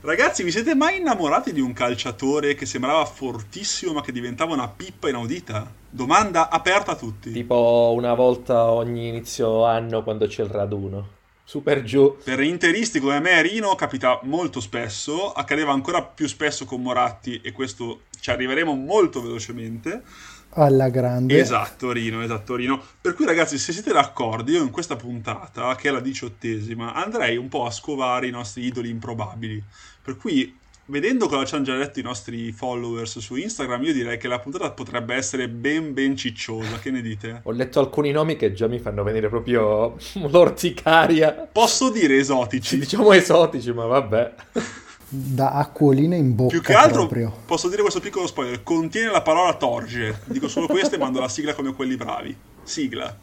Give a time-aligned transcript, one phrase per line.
[0.00, 4.68] Ragazzi, vi siete mai innamorati di un calciatore che sembrava fortissimo ma che diventava una
[4.68, 5.74] pippa inaudita?
[5.90, 7.32] Domanda aperta a tutti.
[7.32, 11.08] Tipo una volta ogni inizio anno quando c'è il raduno.
[11.42, 12.16] Super giù.
[12.22, 17.50] Per interisti come me, Rino capita molto spesso, accadeva ancora più spesso con Moratti e
[17.50, 20.04] questo ci arriveremo molto velocemente.
[20.50, 21.38] Alla grande.
[21.38, 22.82] Esatto, Rino, esatto, Rino.
[23.00, 27.36] Per cui ragazzi, se siete d'accordo, io in questa puntata, che è la diciottesima, andrei
[27.36, 29.62] un po' a scovare i nostri idoli improbabili.
[30.02, 30.56] Per cui,
[30.86, 34.38] vedendo cosa ci hanno già detto i nostri followers su Instagram, io direi che la
[34.38, 36.78] puntata potrebbe essere ben ben cicciosa.
[36.78, 37.40] Che ne dite?
[37.44, 39.96] Ho letto alcuni nomi che già mi fanno venire proprio
[40.28, 41.48] l'orticaria.
[41.52, 42.78] Posso dire esotici?
[42.78, 44.34] Diciamo esotici, ma vabbè.
[45.10, 47.32] Da acquolina in bocca Più che altro, proprio.
[47.46, 50.20] posso dire questo piccolo spoiler, contiene la parola torge.
[50.26, 52.36] Dico solo questo e mando la sigla come quelli bravi.
[52.62, 53.16] Sigla.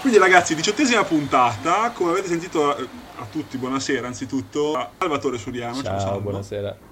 [0.00, 2.88] Quindi ragazzi, diciottesima puntata, come avete sentito eh,
[3.18, 6.87] a tutti, buonasera anzitutto, Salvatore Suriano, ciao, Ciao, Salvo buonasera.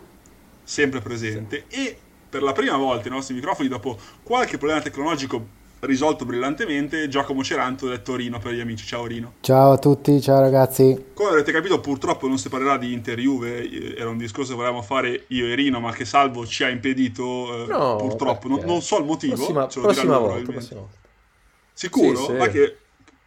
[0.69, 1.97] Sempre presente e
[2.29, 5.47] per la prima volta i nostri microfoni dopo qualche problema tecnologico
[5.79, 10.41] risolto brillantemente Giacomo Ceranto del Torino per gli amici ciao Rino Ciao a tutti, ciao
[10.41, 11.11] ragazzi.
[11.15, 14.57] come avrete capito purtroppo non si parlerà di Inter Juve eh, era un discorso che
[14.57, 18.61] volevamo fare io e Rino ma che Salvo ci ha impedito eh, No, purtroppo non,
[18.65, 20.97] non so il motivo Prossima, ce lo prossima volta, prossima volta.
[21.73, 22.17] sicuro?
[22.17, 22.33] Sì, sì.
[22.33, 22.77] Ma che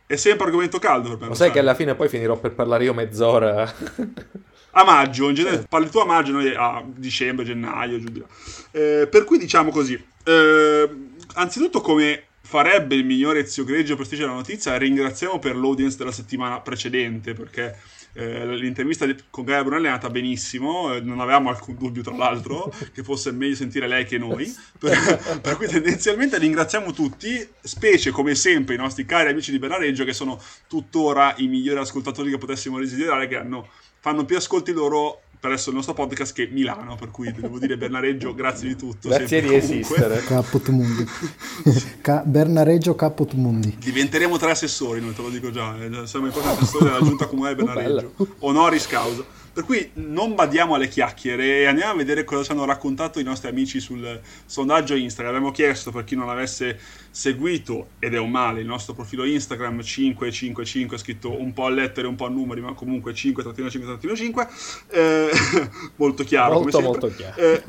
[0.08, 1.52] è sempre argomento caldo per me Lo sai.
[1.52, 3.72] che alla fine poi finirò per parlare io mezz'ora.
[4.72, 8.28] a maggio, in genere parli tu a maggio, noi a dicembre, gennaio, giù di là.
[8.72, 10.89] Eh, per cui diciamo così, eh,
[11.36, 16.59] anzitutto come farebbe il migliore Ezio Greggio Prestigio della notizia, ringraziamo per l'audience della settimana
[16.62, 17.78] precedente, perché
[18.14, 22.73] eh, l'intervista con Gaia Brunelli è andata benissimo, eh, non avevamo alcun dubbio tra l'altro
[22.92, 28.34] che fosse meglio sentire lei che noi, per, per cui tendenzialmente ringraziamo tutti, specie come
[28.34, 32.80] sempre i nostri cari amici di Benareggio che sono tuttora i migliori ascoltatori che potessimo
[32.80, 33.69] desiderare, che hanno,
[34.00, 38.34] fanno più ascolti loro presso il nostro podcast che Milano, per cui devo dire Bernareggio,
[38.34, 39.08] grazie di tutto.
[39.08, 39.96] Grazie sempre di comunque.
[39.96, 40.24] esistere.
[40.24, 41.08] Caput mundi.
[42.02, 43.78] Ca- Bernareggio Caput mundi.
[43.80, 47.26] Diventeremo tre assessori, noi te lo dico già, eh, siamo i propri assessori della giunta
[47.28, 49.24] comunale di Bernareggio, honoris causa.
[49.52, 53.24] Per cui non badiamo alle chiacchiere e andiamo a vedere cosa ci hanno raccontato i
[53.24, 55.36] nostri amici sul sondaggio Instagram.
[55.36, 56.80] Abbiamo chiesto per chi non avesse
[57.12, 62.08] seguito, ed è un male, il nostro profilo Instagram 555, scritto un po' a lettere,
[62.08, 64.48] un po' a numeri, ma comunque 5-5-5,
[64.90, 65.30] eh,
[65.98, 66.54] molto chiaro.
[66.54, 67.42] Molto, molto chiaro.
[67.42, 67.64] Eh,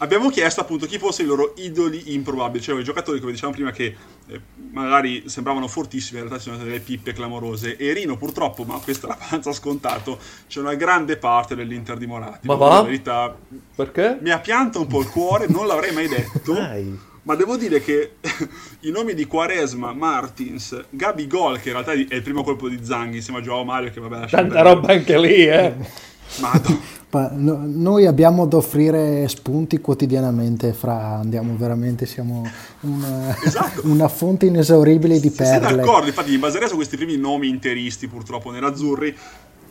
[0.00, 3.70] abbiamo chiesto appunto chi fossero i loro idoli improbabili, cioè i giocatori, come dicevamo prima,
[3.70, 3.96] che
[4.26, 4.40] eh,
[4.72, 7.76] magari sembravano fortissimi, in realtà sono delle pippe clamorose.
[7.76, 10.18] E Rino, purtroppo, ma questo è abbastanza scontato,
[10.48, 12.46] c'è una grande parte dell'Inter di Moratti.
[12.46, 12.68] Ma va?
[12.68, 13.36] La verità,
[13.74, 14.18] Perché?
[14.20, 16.52] mi ha pianto un po' il cuore, non l'avrei mai detto.
[16.52, 17.08] Dai.
[17.22, 18.14] Ma devo dire che
[18.80, 22.82] i nomi di Quaresma, Martins, Gabi Gol, che in realtà è il primo colpo di
[22.82, 25.74] Zanghi insieme a Joao Mario, che vabbè Tanta roba anche lì, eh.
[27.10, 32.48] No- noi abbiamo da offrire spunti quotidianamente fra, andiamo veramente, siamo
[32.82, 33.80] una, Esatto.
[33.88, 35.76] una fonte inesauribile di Se siete perle.
[35.78, 39.12] d'accordo, infatti mi baserei su questi primi nomi interisti purtroppo nerazzurri,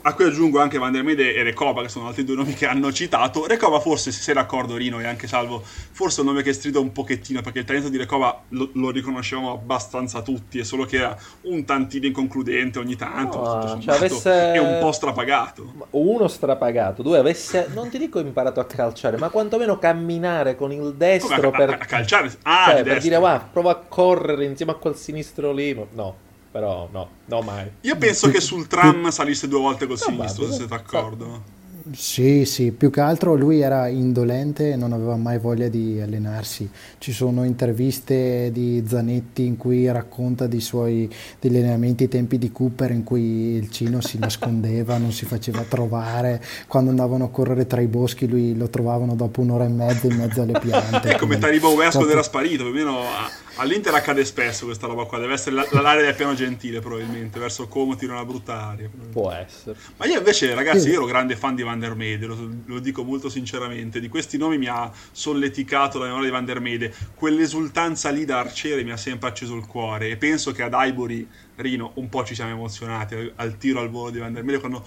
[0.01, 2.65] a cui aggiungo anche Van der Mede e Recoba, che sono altri due nomi che
[2.65, 3.45] hanno citato.
[3.45, 6.79] Recoba forse, se sei d'accordo Rino e anche Salvo, forse è un nome che strida
[6.79, 10.97] un pochettino, perché il talento di Recoba lo, lo riconoscevamo abbastanza tutti, è solo che
[10.97, 15.87] era un tantino inconcludente ogni tanto, No, tutto cioè, avesse- e un po' strapagato.
[15.91, 20.77] Uno strapagato, due avesse, non ti dico imparato a calciare, ma quantomeno camminare con il
[20.79, 22.31] Come destro a, per, a- a calciare?
[22.43, 25.73] Ah, cioè, per dire, va, prova a correre insieme a quel sinistro lì.
[25.91, 27.69] No, però no, no mai.
[27.81, 30.27] Io penso che sul tram salisse due volte col Probabile.
[30.27, 31.57] sinistro, se siete d'accordo.
[31.91, 36.69] Sì, sì, più che altro lui era indolente e non aveva mai voglia di allenarsi.
[36.99, 42.51] Ci sono interviste di Zanetti in cui racconta dei suoi degli allenamenti ai tempi di
[42.51, 46.43] Cooper in cui il Cino si nascondeva, non si faceva trovare.
[46.67, 50.15] Quando andavano a correre tra i boschi lui lo trovavano dopo un'ora e mezza in
[50.15, 51.09] mezzo alle piante.
[51.09, 54.65] È come Taribo West quando Dopo- era sparito, più o meno a- all'Inter accade spesso
[54.65, 58.25] questa roba qua, deve essere la- l'area del piano gentile probabilmente, verso Como tira una
[58.25, 58.89] brutta aria.
[59.11, 59.77] Può essere.
[59.97, 63.03] Ma io invece ragazzi, io ero grande fan di Van der Mede, lo, lo dico
[63.03, 68.09] molto sinceramente, di questi nomi mi ha solleticato la memoria di Van der Mede, quell'esultanza
[68.09, 71.91] lì da arciere mi ha sempre acceso il cuore e penso che ad Ivory, Rino,
[71.95, 74.85] un po' ci siamo emozionati al, al tiro al volo di Van der Mede quando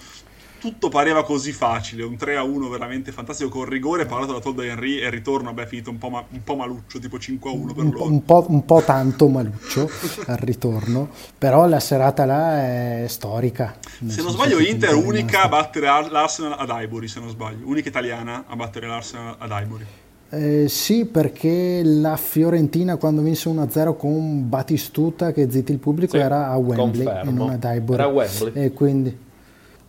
[0.63, 5.07] tutto pareva così facile, un 3-1 veramente fantastico con rigore parlato da Todd Henry e
[5.07, 8.05] il ritorno vabbè finito un po', ma, un po maluccio, tipo 5-1 per un, loro.
[8.05, 9.89] Un po', un po' tanto maluccio
[10.27, 13.75] al ritorno, però la serata là è storica.
[14.07, 18.45] Se non sbaglio Inter unica a battere l'Arsenal ad Highbury, se non sbaglio, unica italiana
[18.47, 19.85] a battere l'Arsenal ad Highbury.
[20.29, 26.23] Eh, sì, perché la Fiorentina quando vinse 1-0 con Batistuta che zitti il pubblico Sì,
[26.23, 27.29] era a Wembley confermo.
[27.29, 27.99] e non ad Highbury.
[27.99, 28.63] Era a Wembley.
[28.63, 29.17] E quindi,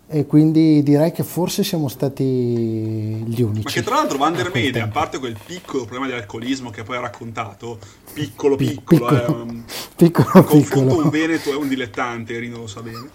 [0.06, 3.62] e quindi direi che forse siamo stati gli unici.
[3.64, 6.82] Ma che tra l'altro Van der Mede, a parte quel piccolo problema di alcolismo che
[6.82, 7.78] poi ha raccontato,
[8.12, 9.64] piccolo Pi- piccolo, piccolo, eh, un-
[9.96, 10.96] piccolo, piccolo.
[10.98, 13.08] un Veneto e un dilettante, Rino lo sa bene.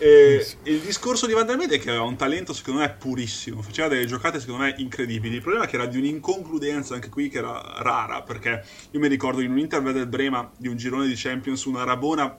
[0.00, 3.62] E il discorso di Van der Mede è che aveva un talento secondo me purissimo,
[3.62, 5.34] faceva delle giocate secondo me incredibili.
[5.34, 8.62] Il problema è che era di un'inconcludenza anche qui che era rara, perché
[8.92, 12.32] io mi ricordo in un interview del Brema di un girone di Champions una rabona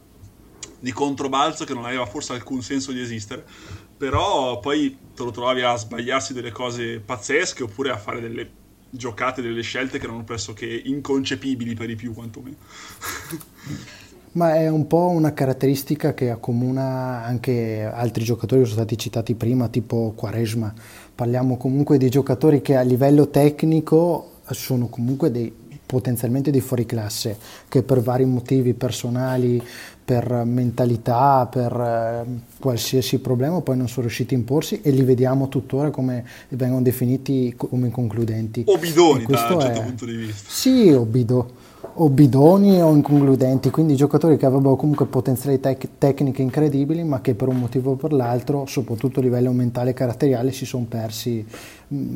[0.80, 3.46] di controbalzo che non aveva forse alcun senso di esistere,
[4.00, 8.50] però poi te lo trovavi a sbagliarsi delle cose pazzesche oppure a fare delle
[8.90, 12.56] giocate, delle scelte che erano pressoché inconcepibili per i più quantomeno.
[14.32, 19.36] Ma è un po' una caratteristica che accomuna anche altri giocatori che sono stati citati
[19.36, 20.74] prima, tipo Quaresma.
[21.14, 25.54] Parliamo comunque di giocatori che a livello tecnico sono comunque dei,
[25.90, 27.36] potenzialmente dei fuoriclasse,
[27.68, 29.60] che per vari motivi personali,
[30.06, 32.26] per mentalità, per eh,
[32.60, 37.56] qualsiasi problema poi non sono riusciti a imporsi e li vediamo tuttora come vengono definiti
[37.58, 38.64] come inconcludenti.
[38.68, 40.48] O bidoni da questo un certo è- punto di vista.
[40.48, 46.42] sì, o, bido- o bidoni o inconcludenti, quindi giocatori che avrebbero comunque potenzialità tec- tecniche
[46.42, 50.52] incredibili, ma che per un motivo o per l'altro, soprattutto a livello mentale e caratteriale,
[50.52, 51.46] si sono persi
[51.94, 52.16] mm,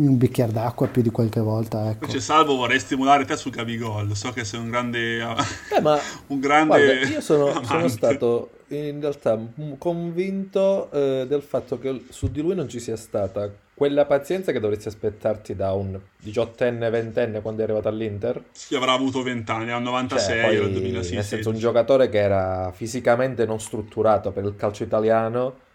[0.00, 1.90] in un bicchiere d'acqua più di qualche volta.
[1.90, 2.04] Ecco.
[2.04, 5.18] Invece Salvo vorrei stimolare te su Gabigol, so che sei un grande...
[5.18, 5.98] Eh, ma
[6.28, 12.04] un grande guarda, io sono, sono stato in realtà m- convinto eh, del fatto che
[12.08, 16.88] su di lui non ci sia stata quella pazienza che dovresti aspettarti da un diciottenne,
[16.90, 18.42] ventenne quando è arrivato all'Inter.
[18.52, 21.14] Sì, avrà avuto 20 anni, al 96 Cioè, il poi, 2006.
[21.14, 25.70] nel senso un giocatore che era fisicamente non strutturato per il calcio italiano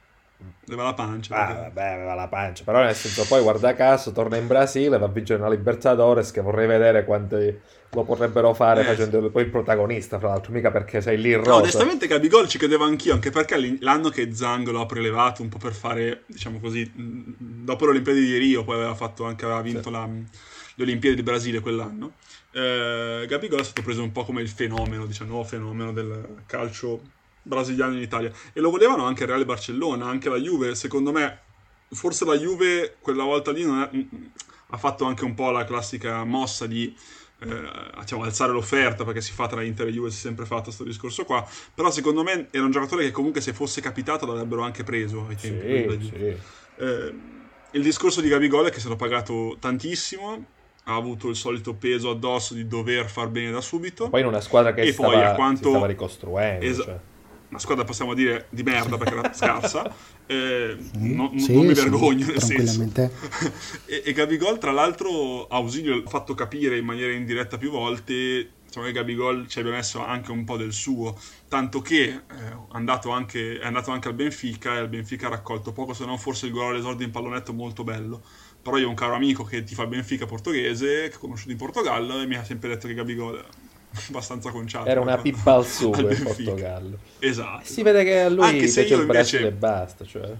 [0.67, 1.35] Aveva la pancia.
[1.35, 4.97] Ah, perché- vabbè, aveva la pancia, però nel senso poi guarda caso torna in Brasile,
[4.97, 7.57] va a vincere una Libertadores che vorrei vedere quanti
[7.91, 11.37] lo potrebbero fare Eh, facendo poi il protagonista, fra l'altro, mica perché sei lì in
[11.37, 11.61] No, rosa.
[11.61, 15.57] onestamente Gabigol ci credevo anch'io, anche perché l'anno che Zang lo ha prelevato un po'
[15.57, 19.61] per fare, diciamo così, mh, dopo le Olimpiadi di Rio, poi aveva fatto anche, aveva
[19.61, 19.91] vinto Sì.
[19.91, 20.05] la-
[20.75, 22.11] le Olimpiadi di Brasile quell'anno.
[22.51, 27.01] Eh, Gabigol è stato preso un po' come il fenomeno, diciamo, fenomeno del calcio
[27.47, 28.31] brasiliano in Italia.
[28.53, 31.39] E lo volevano anche il Real Barcellona, anche la Juve, secondo me,
[31.89, 34.31] forse la Juve quella volta lì è- mh,
[34.71, 36.93] ha fatto anche un po' la classica mossa di
[37.39, 40.63] eh, diciamo, alzare l'offerta perché si fa tra Inter e Juve si è sempre fatto
[40.63, 44.63] questo discorso qua però secondo me era un giocatore che comunque se fosse capitato l'avrebbero
[44.63, 46.35] anche preso ai tempi Sì, sì.
[46.83, 47.13] Eh,
[47.73, 50.45] il discorso di Gabigol è che è stato pagato tantissimo
[50.85, 54.41] ha avuto il solito peso addosso di dover far bene da subito Poi in una
[54.41, 56.65] squadra che E stava, poi a si quanto- stava ricostruendo.
[56.65, 56.99] Esa- cioè.
[57.49, 59.93] Una squadra possiamo dire di merda perché era scarsa
[60.27, 62.83] eh, no- Sì, non mi sì, vergogno nel senso
[63.85, 68.51] e, e Gabigol, tra l'altro, Ausilio l'ha fatto capire in maniera indiretta più volte.
[68.65, 71.17] Insomma, che Gabigol ci abbia messo anche un po' del suo.
[71.47, 75.29] Tanto che eh, è, andato anche, è andato anche al Benfica e al Benfica ha
[75.29, 78.21] raccolto poco, se non forse il gol all'esordio in pallonetto molto bello.
[78.61, 81.57] Però io ho un caro amico che ti fa Benfica portoghese, che ho conosciuto in
[81.57, 83.45] Portogallo, e mi ha sempre detto che Gabigol
[84.09, 84.87] abbastanza conciato.
[84.89, 86.23] Era una pippa al sugo in.
[86.23, 86.97] Portogallo.
[87.19, 87.65] Esatto.
[87.65, 90.05] Si vede che a lui Anche se io il invece- e basta.
[90.05, 90.31] Cioè.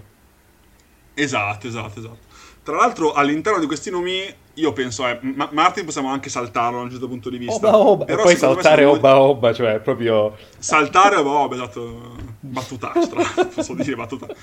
[1.14, 2.26] Esatto, esatto, esatto.
[2.62, 4.22] Tra l'altro, all'interno di questi nomi,
[4.54, 7.66] io penso, eh, Ma- Martin possiamo anche saltarlo da un certo punto di vista.
[7.68, 8.02] Oba oba.
[8.04, 10.36] E Però poi secondo me saltare due- oba oba, cioè proprio...
[10.58, 12.14] Saltare oba oba, esatto.
[12.40, 14.34] Battutaccio, tra l'altro, posso dire battutaccio.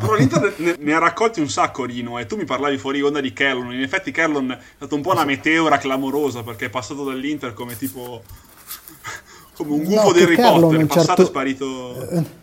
[0.00, 3.20] Però l'Inter ne, ne ha raccolti un sacco, Rino, e tu mi parlavi fuori onda
[3.20, 3.70] di Kellon.
[3.74, 7.76] In effetti Kellon è stato un po' una meteora clamorosa, perché è passato dall'Inter come
[7.76, 8.22] tipo...
[9.54, 12.34] come un gufo No, di Harry Kellon Potter, passato certo- e sparito...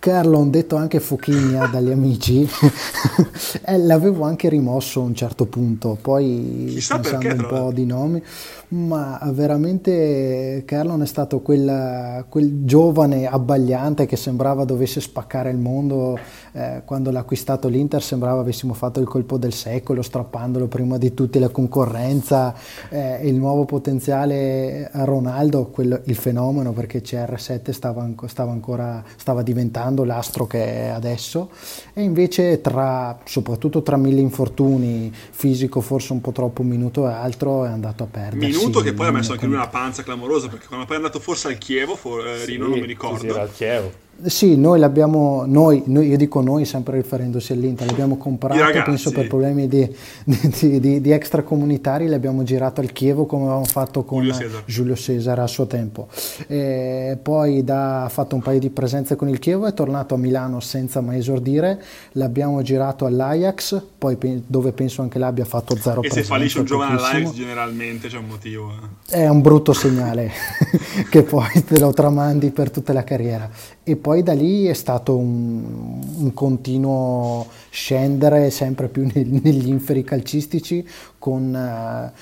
[0.00, 2.48] Carlo, detto anche Fochigna dagli amici,
[3.66, 7.84] eh, l'avevo anche rimosso a un certo punto, poi Chissà pensando perché, un po' di
[7.84, 8.22] nomi,
[8.68, 16.16] ma veramente Carlon è stato quella- quel giovane abbagliante che sembrava dovesse spaccare il mondo,
[16.52, 21.12] eh, quando l'ha acquistato l'Inter sembrava avessimo fatto il colpo del secolo, strappandolo prima di
[21.12, 22.54] tutti la concorrenza,
[22.88, 29.42] eh, il nuovo potenziale a Ronaldo, quello- il fenomeno perché CR7 stava, stava ancora stava
[29.42, 31.50] diventando l'astro che è adesso
[31.94, 37.12] e invece tra soprattutto tra mille infortuni fisico forse un po' troppo un minuto e
[37.12, 40.48] altro è andato a perdersi Minuto che poi ha messo anche lui una panza clamorosa,
[40.48, 42.86] perché quando poi è andato forse al Chievo, for- eh, Rino, Sì, non mi sì,
[42.86, 43.18] ricordo.
[43.18, 43.92] sì, era al Chievo.
[44.24, 49.28] Sì, noi l'abbiamo, noi, noi, io dico noi sempre riferendosi all'Inter, l'abbiamo comprato, penso per
[49.28, 49.88] problemi di,
[50.24, 55.42] di, di, di, extracomunitari, l'abbiamo girato al Chievo come avevamo fatto con Giulio Cesar, Giulio
[55.42, 56.08] a suo tempo.
[56.48, 60.18] E poi da, ha fatto un paio di presenze con il Chievo, è tornato a
[60.18, 61.80] Milano senza mai esordire,
[62.12, 66.64] l'abbiamo girato all'Ajax, poi dove penso anche là abbia fatto zero E se fallisce un
[66.64, 68.72] giovane all'Ajax generalmente c'è un motivo.
[69.10, 69.20] Eh.
[69.22, 70.32] È un brutto segnale
[71.08, 73.48] che poi te lo tramandi per tutta la carriera
[73.88, 80.02] e poi da lì è stato un, un continuo scendere sempre più nel, negli inferi
[80.02, 80.86] calcistici
[81.18, 82.12] con, eh,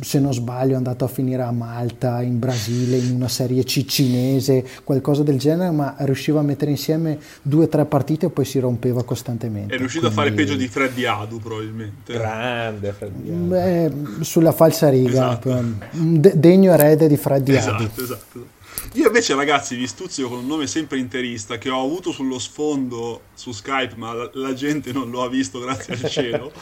[0.00, 4.64] se non sbaglio, è andato a finire a Malta, in Brasile, in una serie cicinese,
[4.84, 8.58] qualcosa del genere, ma riusciva a mettere insieme due o tre partite e poi si
[8.58, 9.74] rompeva costantemente.
[9.74, 10.20] È riuscito Quindi...
[10.20, 12.12] a fare peggio di Freddy Adu probabilmente.
[12.12, 13.46] Grande Freddy Adu.
[13.46, 15.64] Beh, sulla falsa riga, esatto.
[15.90, 18.02] de- degno erede di Freddy esatto, Adu.
[18.02, 18.46] Esatto.
[18.94, 23.22] Io invece, ragazzi, vi stuzio con un nome sempre interista che ho avuto sullo sfondo
[23.34, 26.52] su Skype, ma la, la gente non lo ha visto, grazie al cielo.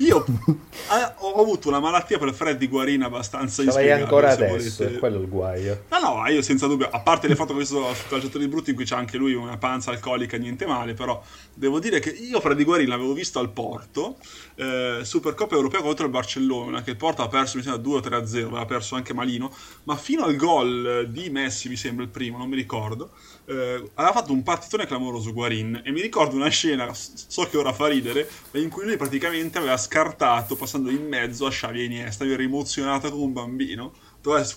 [0.00, 4.04] Io eh, ho avuto una malattia per Freddy Guarina abbastanza inspiegabile.
[4.04, 5.84] ancora adesso, è quello il guaio.
[5.90, 8.70] No, no, io senza dubbio, a parte le foto che ho visto su Calciatori Brutti
[8.70, 11.22] in cui c'è anche lui una panza alcolica, niente male, però
[11.52, 14.16] devo dire che io Freddy Guarina l'avevo visto al Porto,
[14.54, 18.64] eh, Supercoppa Europea contro il Barcellona, che il Porto ha perso mi sembra 2-3-0, aveva
[18.64, 19.52] perso anche malino,
[19.84, 23.10] ma fino al gol di Messi, mi sembra il primo, non mi ricordo,
[23.46, 27.72] eh, aveva fatto un partitone clamoroso Guarin e mi ricordo una scena, so che ora
[27.72, 32.24] fa ridere, in cui lui praticamente aveva scartato passando in mezzo a Xavi e Iniesta,
[32.24, 33.92] io ero emozionato come un bambino.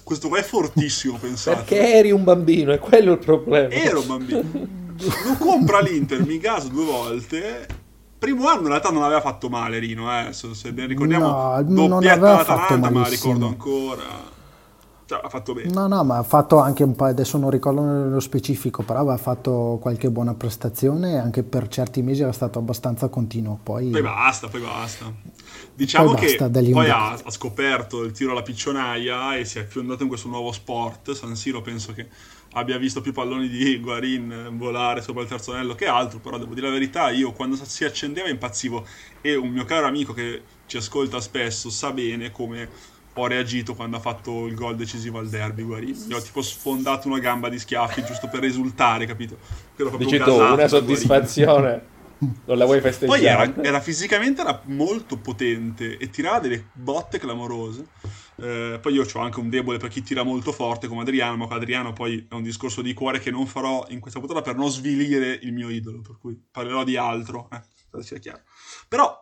[0.04, 1.58] Questo qua è fortissimo, pensate.
[1.58, 3.70] Perché eri un bambino, è quello il problema.
[3.70, 4.42] Ero un bambino.
[5.26, 7.68] Lo compra l'Inter, mi caso due volte.
[8.20, 11.62] Primo anno in realtà non aveva fatto male Rino, eh, se ben ricordiamo.
[11.68, 14.32] No, non aveva fatto ma la ricordo ancora.
[15.14, 15.70] Cioè, ha fatto bene.
[15.72, 19.18] No, no, ma ha fatto anche un po', adesso non ricordo nello specifico, però aveva
[19.18, 23.60] fatto qualche buona prestazione e anche per certi mesi era stato abbastanza continuo.
[23.62, 25.14] Poi, poi basta, poi basta.
[25.76, 29.66] Diciamo poi che basta, poi ha, ha, scoperto il tiro alla piccionaia e si è
[29.66, 31.12] fiondato in questo nuovo sport.
[31.12, 32.08] San Siro penso che
[32.54, 36.54] abbia visto più palloni di Guarin volare sopra il terzo anello che altro, però devo
[36.54, 38.86] dire la verità, io quando si accendeva impazzivo
[39.22, 42.70] e un mio caro amico che ci ascolta spesso sa bene come
[43.14, 46.06] ho reagito quando ha fatto il gol decisivo al derby Guarini.
[46.08, 49.38] Gli ho tipo sfondato una gamba di schiaffi giusto per risultare, capito?
[49.98, 51.92] Dici tu, una soddisfazione.
[52.46, 53.20] Non la vuoi festeggiare?
[53.20, 57.88] Poi era, era, fisicamente era molto potente e tirava delle botte clamorose.
[58.38, 61.48] Eh, poi io ho anche un debole per chi tira molto forte come Adriano, ma
[61.54, 64.72] Adriano poi è un discorso di cuore che non farò in questa puntata per non
[64.72, 68.42] svilire il mio idolo, per cui parlerò di altro, eh, sia chiaro.
[68.88, 69.22] Però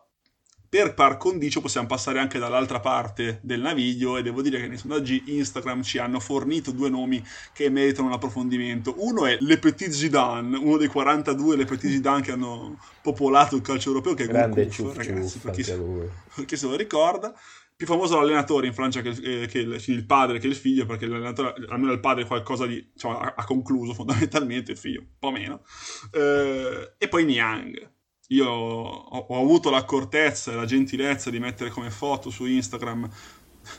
[0.71, 4.77] per par condicio possiamo passare anche dall'altra parte del naviglio e devo dire che nei
[4.77, 8.95] sondaggi Instagram ci hanno fornito due nomi che meritano un approfondimento.
[8.99, 13.61] Uno è Le Petit Zidane, uno dei 42 Le Petit Zidane che hanno popolato il
[13.61, 17.33] calcio europeo, che è Grande Gurkuf, ragazzi, per chi, per chi se lo ricorda
[17.75, 21.05] più famoso l'allenatore in Francia che, eh, che il, il, padre che il figlio, perché
[21.05, 25.31] l'allenatore, almeno il padre qualcosa di, diciamo, ha, ha, concluso fondamentalmente, il figlio un po'
[25.31, 25.63] meno.
[26.11, 27.90] Eh, e poi Niang,
[28.31, 33.09] io ho, ho, avuto l'accortezza e la gentilezza di mettere come foto su Instagram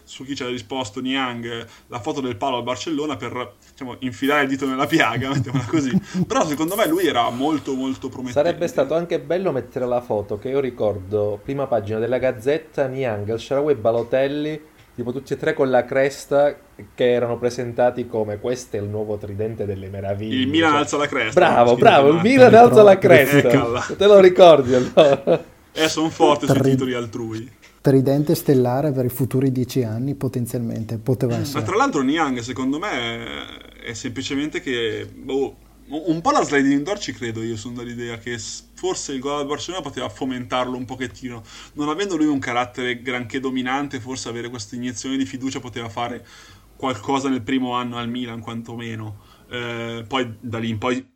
[0.05, 4.45] su chi ci ha risposto Niang la foto del palo al Barcellona per diciamo, infilare
[4.45, 5.91] il dito nella piaga, mettiamola così.
[6.27, 8.41] Però secondo me lui era molto molto promettente.
[8.41, 13.33] Sarebbe stato anche bello mettere la foto che io ricordo, prima pagina della Gazzetta, Niang,
[13.33, 14.61] il Sharawi e Balotelli
[14.95, 16.55] tipo tutti e tre con la cresta
[16.95, 20.43] che erano presentati come questo è il nuovo tridente delle meraviglie.
[20.43, 21.41] Il Milan cioè, alza la cresta.
[21.41, 23.95] Bravo, bravo, il Milan alza la cresta.
[23.97, 25.45] Te lo ricordi allora?
[25.73, 27.51] Eh, sono forte sui titoli altrui.
[27.81, 31.61] Tridente stellare per i futuri dieci anni potenzialmente poteva essere.
[31.61, 35.57] Ma tra l'altro Niang secondo me è semplicemente che boh,
[35.89, 38.39] un po' la sliding door ci credo io, sono dell'idea che
[38.83, 41.45] forse il gol al Barcellona poteva fomentarlo un pochettino.
[41.75, 46.27] Non avendo lui un carattere granché dominante, forse avere questa iniezione di fiducia poteva fare
[46.75, 49.21] qualcosa nel primo anno al Milan, quantomeno.
[49.49, 51.07] Eh, poi da lì in poi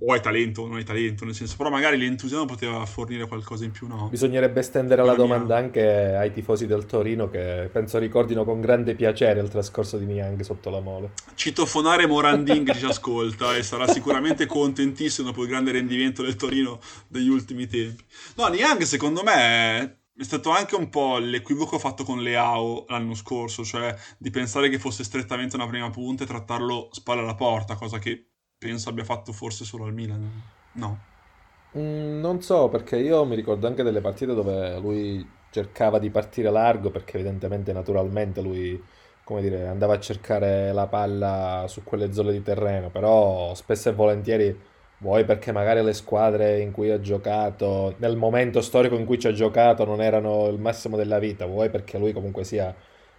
[0.00, 3.64] o hai talento o non hai talento, nel senso, però magari l'entusiasmo poteva fornire qualcosa
[3.64, 4.08] in più, no?
[4.08, 9.40] Bisognerebbe estendere la domanda anche ai tifosi del Torino che penso ricordino con grande piacere
[9.40, 11.12] il trascorso di Niang sotto la mole.
[11.34, 16.78] Citofonare Morandin che ci ascolta e sarà sicuramente contentissimo dopo il grande rendimento del Torino
[17.08, 18.04] degli ultimi tempi.
[18.36, 23.64] No, Niang secondo me è stato anche un po' l'equivoco fatto con Leao l'anno scorso,
[23.64, 27.98] cioè di pensare che fosse strettamente una prima punta e trattarlo spalla alla porta, cosa
[27.98, 28.27] che
[28.58, 30.42] penso abbia fatto forse solo al Milan.
[30.72, 30.98] No.
[31.76, 36.50] Mm, non so, perché io mi ricordo anche delle partite dove lui cercava di partire
[36.50, 38.82] largo, perché evidentemente, naturalmente, lui,
[39.24, 43.92] come dire, andava a cercare la palla su quelle zone di terreno, però spesso e
[43.92, 44.60] volentieri
[45.00, 49.28] vuoi perché magari le squadre in cui ha giocato, nel momento storico in cui ci
[49.28, 52.74] ha giocato, non erano il massimo della vita, vuoi perché lui comunque sia,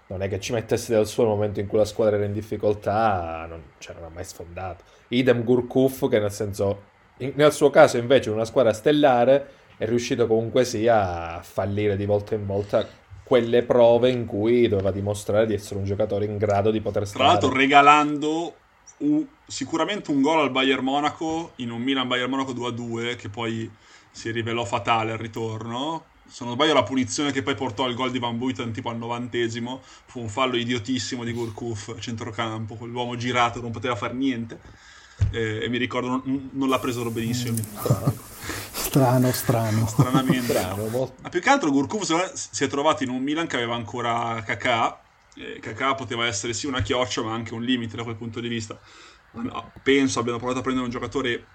[0.07, 2.33] non è che ci mettesse del suo nel momento in cui la squadra era in
[2.33, 4.83] difficoltà, non, cioè, non ha mai sfondato.
[5.09, 6.83] Idem Gurkuf, che nel senso,
[7.17, 11.95] in- nel suo caso invece in una squadra stellare è riuscito comunque sia a fallire
[11.95, 12.87] di volta in volta
[13.23, 17.25] quelle prove in cui doveva dimostrare di essere un giocatore in grado di poter Tra
[17.25, 17.61] l'altro stare.
[17.63, 18.55] regalando
[18.97, 23.69] un- sicuramente un gol al Bayern Monaco in un Milan-Bayern Monaco 2-2 che poi
[24.11, 26.05] si rivelò fatale al ritorno.
[26.27, 28.97] Se non sbaglio la punizione che poi portò al gol di Van Buiten tipo al
[28.97, 34.59] novantesimo fu un fallo idiotissimo di Gurkuf centrocampo, quell'uomo girato non poteva fare niente
[35.31, 37.57] Eh, e mi ricordo non, non l'ha preso benissimo,
[38.71, 39.87] Strano, strano.
[39.87, 40.53] stranamente.
[40.53, 41.69] Strano, molto- Ma più che altro
[42.15, 45.01] me, si è trovato in un Milan che aveva ancora Kakà.
[45.35, 48.47] E Kakà poteva essere sì una chioccia, ma anche un limite da quel punto di
[48.47, 48.79] vista.
[49.31, 51.45] No, penso abbiano provato a prendere un giocatore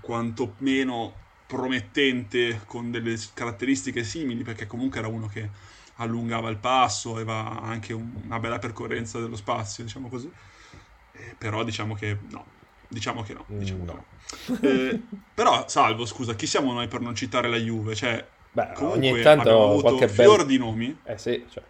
[0.00, 1.12] quantomeno
[1.46, 5.48] promettente con delle caratteristiche simili, perché comunque era uno che
[5.96, 10.30] allungava il passo, aveva anche un- una bella percorrenza dello spazio, diciamo così.
[11.12, 12.44] Eh, però diciamo che no,
[12.88, 13.44] diciamo che no.
[13.48, 14.04] Diciamo Mm, che no.
[14.60, 14.68] no.
[14.70, 15.00] Eh,
[15.34, 17.94] però, Salvo, scusa, chi siamo noi per non citare la Juve?
[17.94, 21.62] Cioè, Beh, comunque ogni tanto abbiamo avuto qualche bel- fior di nomi, Eh sì, cioè,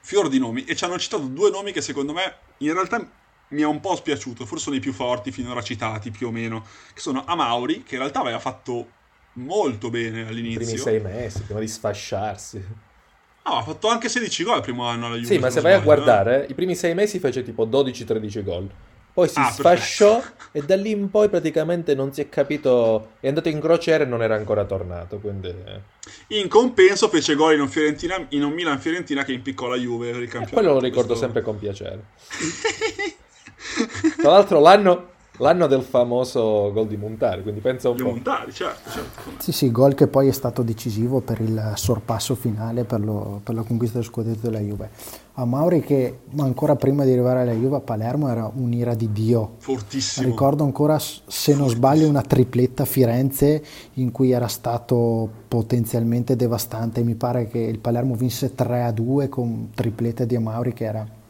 [0.00, 3.06] fior di nomi, e ci hanno citato due nomi che secondo me in realtà
[3.48, 6.64] mi è un po' spiaciuto, forse sono i più forti finora citati, più o meno,
[6.92, 8.88] che sono Amauri, che in realtà aveva fatto
[9.34, 10.78] molto bene i primi all'inizio.
[10.78, 12.64] sei mesi, prima di sfasciarsi.
[13.42, 15.34] Ah, ha fatto anche 16 gol il primo anno alla Juve.
[15.34, 15.96] Sì, ma se vai a sbaglio, eh.
[15.96, 18.70] guardare, i primi sei mesi fece tipo 12-13 gol.
[19.14, 20.44] Poi si Ah, sfasciò perfetto.
[20.58, 23.12] e da lì in poi praticamente non si è capito.
[23.20, 25.18] È andato in crociera e non era ancora tornato.
[25.18, 25.80] Quindi, eh.
[26.38, 30.16] In compenso fece gol in un, Fiorentina, in un Milan-Fiorentina che impiccò la Juve per
[30.16, 30.54] il E campionato.
[30.54, 32.02] quello lo ricordo Questo- sempre con piacere.
[34.20, 37.42] Tra l'altro, l'anno, l'anno del famoso gol di Montari.
[37.42, 38.10] Quindi pensa un Gli po'.
[38.10, 39.30] Montari, certo, certo.
[39.38, 43.54] Sì, sì, gol che poi è stato decisivo per il sorpasso finale per, lo- per
[43.54, 44.90] la conquista del scudetto della Juve.
[45.36, 49.54] A Mauri che ancora prima di arrivare alla Juve a Palermo era un'ira di Dio.
[49.58, 50.28] Fortissimo.
[50.28, 53.62] Ricordo ancora, se non sbaglio, una tripletta a Firenze
[53.94, 57.02] in cui era stato potenzialmente devastante.
[57.02, 61.22] Mi pare che il Palermo vinse 3-2 con tripletta di Amauri che era...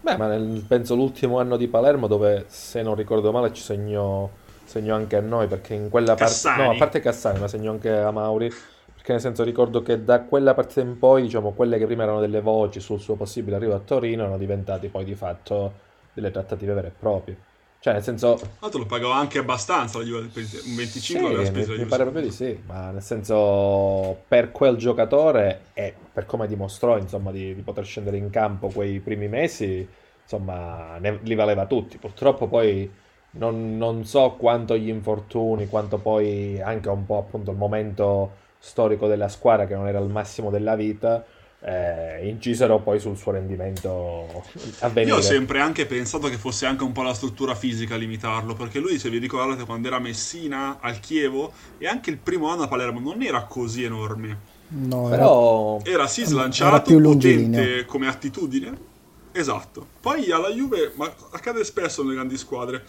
[0.00, 4.28] Beh, ma nel- penso l'ultimo anno di Palermo dove, se non ricordo male, ci segnò,
[4.64, 6.24] segnò anche a noi, perché in quella parte...
[6.24, 6.62] Cassani.
[6.62, 8.48] No, a parte Cassani, ma segnò anche a Mauri,
[8.94, 12.20] perché nel senso ricordo che da quella partita in poi, diciamo, quelle che prima erano
[12.20, 15.72] delle voci sul suo possibile arrivo a Torino, erano diventati poi di fatto
[16.12, 17.36] delle trattative vere e proprie.
[17.80, 18.36] Cioè, nel senso...
[18.38, 21.84] Tra l'altro lo pagava anche abbastanza la Juve, un 25 Sì, l'aveva mi, speso mi
[21.84, 21.86] Juve.
[21.86, 27.32] pare proprio di sì, ma nel senso per quel giocatore e per come dimostrò insomma
[27.32, 29.90] di, di poter scendere in campo quei primi mesi,
[30.22, 31.98] insomma ne- li valeva tutti.
[31.98, 32.92] Purtroppo poi
[33.30, 39.06] non, non so quanto gli infortuni, quanto poi anche un po' appunto il momento storico
[39.08, 41.24] della squadra che non era il massimo della vita,
[41.62, 44.44] eh, incisero poi sul suo rendimento
[44.80, 47.98] a Io ho sempre anche pensato che fosse anche un po' la struttura fisica a
[47.98, 52.16] limitarlo, perché lui, se vi ricordate, quando era a Messina, al Chievo, e anche il
[52.16, 54.58] primo anno a Palermo, non era così enorme.
[54.68, 58.88] No, era- Però Era sì Era slanciato, più potente come attitudine.
[59.32, 59.86] Esatto.
[60.00, 62.84] Poi alla Juve, ma accade spesso nelle grandi squadre,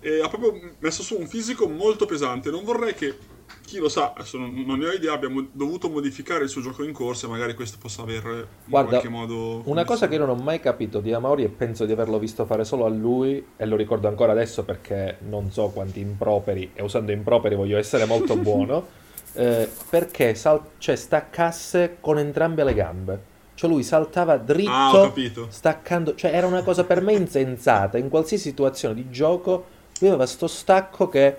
[0.00, 2.50] eh, ha proprio messo su un fisico molto pesante.
[2.50, 3.16] Non vorrei che,
[3.64, 6.92] chi lo sa, non, non ne ho idea, abbiamo dovuto modificare il suo gioco in
[6.92, 9.62] corsa e magari questo possa aver in Guarda, qualche modo...
[9.64, 12.44] Una cosa che io non ho mai capito di Amauri e penso di averlo visto
[12.44, 16.82] fare solo a lui, e lo ricordo ancora adesso perché non so quanti improperi, e
[16.82, 18.86] usando improperi voglio essere molto buono,
[19.34, 23.30] eh, perché sal- cioè, staccasse con entrambe le gambe.
[23.54, 25.12] Cioè lui saltava dritto, Ah,
[25.48, 30.26] staccando, cioè era una cosa per me insensata, in qualsiasi situazione di gioco lui aveva
[30.26, 31.36] sto stacco che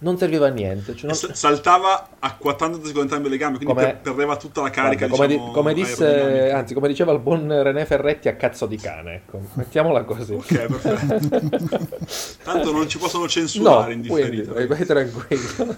[0.00, 0.94] non serviva a niente.
[0.94, 5.06] Cioè, non- saltava acquattandosi con entrambe le gambe, quindi Come- per- perdeva tutta la carica.
[5.06, 8.66] Guarda, come, di- diciamo, come disse, anzi, come diceva il buon René Ferretti a cazzo
[8.66, 10.34] di cane, ecco, mettiamola così.
[10.34, 11.86] Ok, perfetto.
[12.44, 14.52] Tanto non ci possono No, censurare in quindi differita.
[14.54, 15.76] vai, vai tranquillo.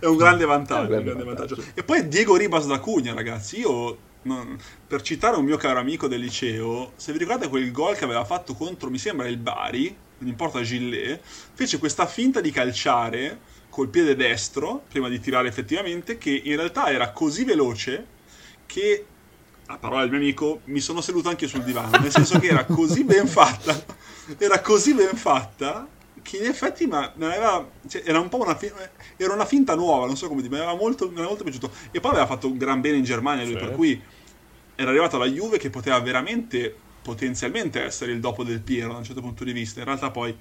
[0.00, 0.80] È un grande vantaggio.
[0.82, 1.54] Un grande un grande vantaggio.
[1.56, 1.78] vantaggio.
[1.78, 3.60] E poi Diego Ribas da Cugna, ragazzi.
[3.60, 7.94] Io, non- per citare un mio caro amico del liceo, se vi ricordate quel gol
[7.96, 11.20] che aveva fatto contro, mi sembra, il Bari, non importa Gillet,
[11.52, 16.90] fece questa finta di calciare col piede destro, prima di tirare effettivamente, che in realtà
[16.90, 18.06] era così veloce
[18.66, 19.04] che,
[19.66, 22.64] a parola del mio amico, mi sono seduto anche sul divano, nel senso che era
[22.64, 23.84] così ben fatta,
[24.38, 25.88] era così ben fatta
[26.20, 28.56] che in effetti ma non aveva, cioè, era un po' una,
[29.16, 31.70] era una finta nuova, non so come dire, mi aveva molto, era molto piaciuto.
[31.90, 33.58] E poi aveva fatto un gran bene in Germania lui, Sì.
[33.58, 34.00] per cui
[34.76, 39.04] era arrivato alla Juve che poteva veramente, potenzialmente essere il dopo del Piero da un
[39.04, 39.80] certo punto di vista.
[39.80, 40.36] In realtà poi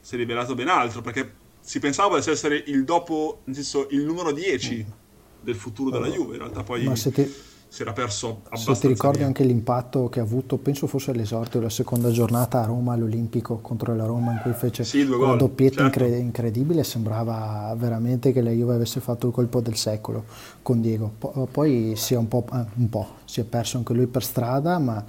[0.00, 4.02] si è rivelato ben altro, perché si pensava potesse essere il dopo, nel senso il
[4.04, 4.86] numero 10
[5.40, 7.34] del futuro della Juve, in realtà poi ti,
[7.68, 8.74] si era perso abbastanza.
[8.74, 9.26] se ti ricordi via.
[9.26, 13.94] anche l'impatto che ha avuto, penso fosse all'esordio della seconda giornata a Roma all'Olimpico contro
[13.94, 15.82] la Roma in cui fece Sì, gol, doppietta certo.
[15.82, 20.24] incre- incredibile, sembrava veramente che la Juve avesse fatto il colpo del secolo
[20.62, 21.12] con Diego.
[21.18, 24.22] Po- poi si è un po', eh, un po', si è perso anche lui per
[24.24, 25.04] strada, ma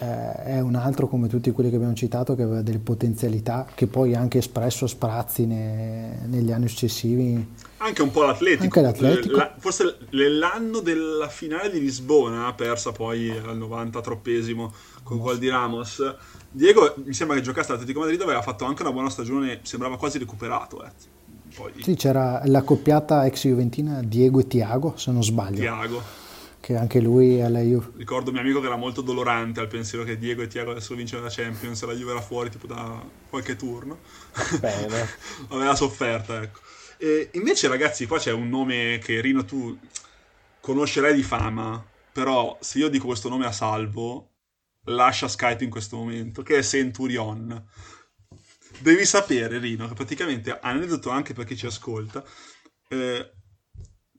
[0.00, 3.86] eh, è un altro come tutti quelli che abbiamo citato che aveva delle potenzialità che
[3.86, 7.52] poi ha anche espresso a sprazzi ne- negli anni successivi.
[7.78, 8.64] Anche un po' l'Atletico.
[8.64, 9.36] Anche l'Atletico.
[9.36, 16.02] La- forse l'anno della finale di Lisbona, persa poi al 93esimo con gol di Ramos.
[16.50, 20.18] Diego mi sembra che giocasse all'Atletico Madrid aveva fatto anche una buona stagione, sembrava quasi
[20.18, 20.84] recuperato.
[20.84, 20.90] Eh.
[21.54, 26.02] Poi Sì, c'era la coppiata ex Juventina Diego e Tiago, se non sbaglio, Tiago.
[26.64, 27.90] Che anche lui alla Juve.
[27.96, 31.20] Ricordo mio amico che era molto dolorante al pensiero che Diego e Tiago adesso vincono
[31.20, 33.98] la Champions e la Juve era fuori tipo da qualche turno.
[34.58, 35.06] Bene.
[35.48, 36.60] Aveva sofferta, ecco.
[36.96, 39.78] E invece, ragazzi, qua c'è un nome che Rino tu
[40.60, 44.30] conoscerai di fama, però se io dico questo nome a salvo,
[44.84, 47.62] lascia Skype in questo momento, che è Centurion.
[48.78, 52.24] Devi sapere, Rino, che praticamente, aneddoto anche per chi ci ascolta,
[52.88, 53.30] eh,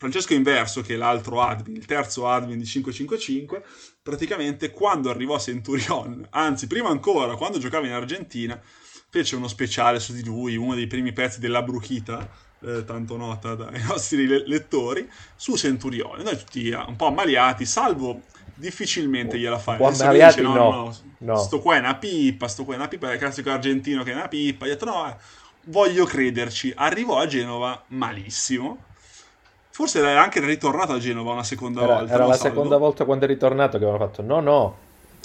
[0.06, 3.64] Francesco Inverso, che è l'altro admin, il terzo admin di 555,
[4.04, 8.60] praticamente quando arrivò Centurion, anzi prima ancora, quando giocava in Argentina,
[9.10, 13.56] fece uno speciale su di lui, uno dei primi pezzi della Bruchita, eh, tanto nota
[13.56, 16.22] dai nostri le- lettori, su Centurione.
[16.22, 18.22] Noi tutti eh, un po' ammaliati, salvo
[18.54, 19.74] difficilmente gliela fai.
[19.74, 20.96] Un po' Adesso lui ammaliati, dice, no.
[21.18, 21.36] No.
[21.38, 24.12] Sto qua è una pippa, sto qua è una pippa, è il classico argentino che
[24.12, 24.68] è una pippa.
[24.68, 25.16] Gli ho detto no, eh,
[25.64, 26.72] voglio crederci.
[26.76, 28.94] Arrivò a Genova malissimo.
[29.76, 32.14] Forse era anche ritornato a Genova una seconda Era, volta.
[32.14, 32.48] era la Salvo?
[32.48, 34.78] seconda volta quando è ritornato che avevano fatto no, no.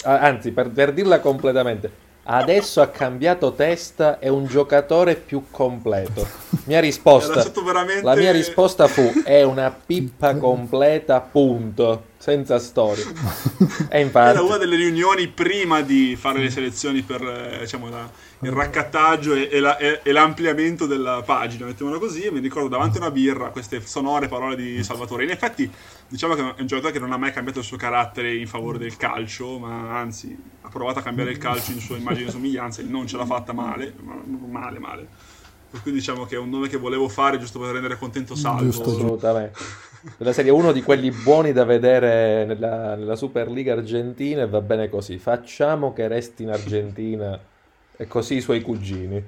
[0.03, 1.89] Anzi, per, per dirla completamente,
[2.23, 6.27] adesso ha cambiato testa, è un giocatore più completo.
[6.65, 8.01] Mia risposta, veramente...
[8.01, 13.03] la mia risposta fu è una pippa completa, punto, senza storia.
[13.97, 18.09] Infatti, Era una delle riunioni prima di fare le selezioni per eh, diciamo, la-
[18.43, 22.67] il raccattaggio e, e la- e- e l'ampliamento della pagina, mettiamola così, e mi ricordo
[22.69, 25.23] davanti a una birra queste sonore parole di Salvatore.
[25.23, 25.69] In effetti,
[26.07, 28.77] diciamo che è un giocatore che non ha mai cambiato il suo carattere in favore
[28.77, 32.81] del calcio, ma anzi ha provato a cambiare il calcio in sua immagine e somiglianza
[32.81, 34.13] e non ce l'ha fatta male, ma
[34.47, 35.07] male, male.
[35.71, 38.63] Per cui diciamo che è un nome che volevo fare giusto per rendere contento Salvo.
[38.63, 38.97] Giusto, giusto.
[39.05, 39.59] assolutamente.
[40.17, 44.89] Della serie uno di quelli buoni da vedere nella, nella Superliga argentina e va bene
[44.89, 45.19] così.
[45.19, 47.39] Facciamo che resti in Argentina
[47.95, 49.23] e così i suoi cugini.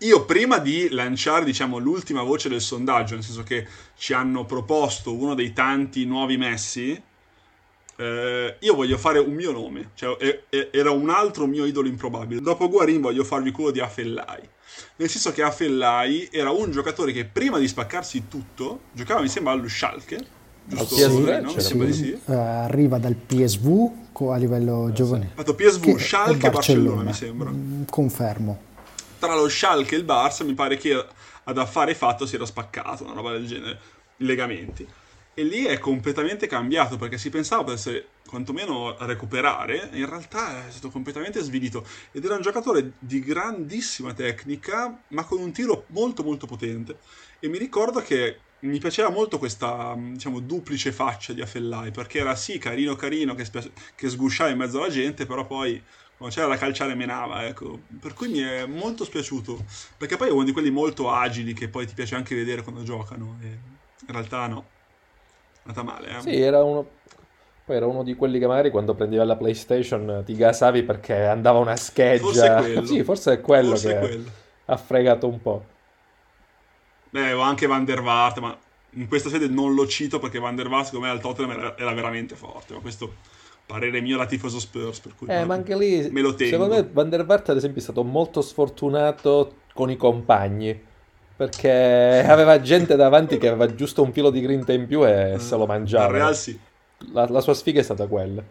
[0.00, 3.66] Io prima di lanciare, diciamo, l'ultima voce del sondaggio, nel senso che
[3.96, 7.02] ci hanno proposto uno dei tanti nuovi Messi,
[8.00, 11.86] eh, io voglio fare un mio nome, cioè e- e- era un altro mio idolo
[11.88, 12.40] improbabile.
[12.40, 14.40] Dopo Guarin voglio farvi quello di Afellai.
[14.96, 19.52] Nel senso che Afellai era un giocatore che prima di spaccarsi tutto, giocava mi sembra
[19.52, 20.18] allo Schalke,
[20.64, 20.94] giusto?
[20.94, 21.52] PSV, Torino?
[21.52, 22.18] Mi sembra di Sì, sì.
[22.30, 23.90] eh, arriva dal PSV
[24.30, 25.30] a livello giovanile.
[25.34, 27.50] Ha fatto PSV, Che- Schalke e Barcellona, mi sembra.
[27.50, 28.68] Mm, Confermo.
[29.18, 31.04] tra lo Schalke e il Barça mi pare che
[31.44, 33.78] ad affare fatto si era spaccato, una roba del genere,
[34.18, 34.86] i legamenti.
[35.40, 40.90] E lì è completamente cambiato perché si pensava potesse quantomeno recuperare, in realtà è stato
[40.90, 46.46] completamente svilito ed era un giocatore di grandissima tecnica, ma con un tiro molto molto
[46.46, 46.98] potente.
[47.38, 52.36] E mi ricordo che mi piaceva molto questa, diciamo, duplice faccia di Affellai, perché era
[52.36, 55.82] sì carino carino che, spe- che sgusciava in mezzo alla gente, però poi
[56.18, 57.80] quando c'era da calciare menava, ecco.
[57.98, 59.64] Per cui mi è molto spiaciuto,
[59.96, 62.82] perché poi è uno di quelli molto agili che poi ti piace anche vedere quando
[62.82, 64.78] giocano, e in realtà no.
[65.64, 66.20] Andata male, eh.
[66.20, 66.98] Sì, era uno.
[67.64, 71.58] Poi era uno di quelli che magari quando prendevi la PlayStation ti gasavi perché andava
[71.58, 72.22] una scheggia.
[72.24, 72.84] Forse è quello.
[72.86, 74.30] Sì, forse è quello Forse che è quello.
[74.64, 75.64] ha fregato un po'.
[77.10, 78.56] Beh, o anche Van der Vaart, ma
[78.94, 81.76] in questa sede non lo cito perché Van der Vaart secondo me al Tottenham era,
[81.78, 83.14] era veramente forte, ma questo
[83.66, 86.52] parere mio da tifoso Spurs, per cui Eh, ma anche lì, me lo tengo.
[86.52, 90.88] secondo me Van der Vaart ad esempio è stato molto sfortunato con i compagni.
[91.40, 95.56] Perché aveva gente davanti che aveva giusto un filo di grinta in più e se
[95.56, 96.12] lo Al mangiava.
[96.12, 96.58] Real sì.
[97.14, 98.42] La, la sua sfiga è stata quella.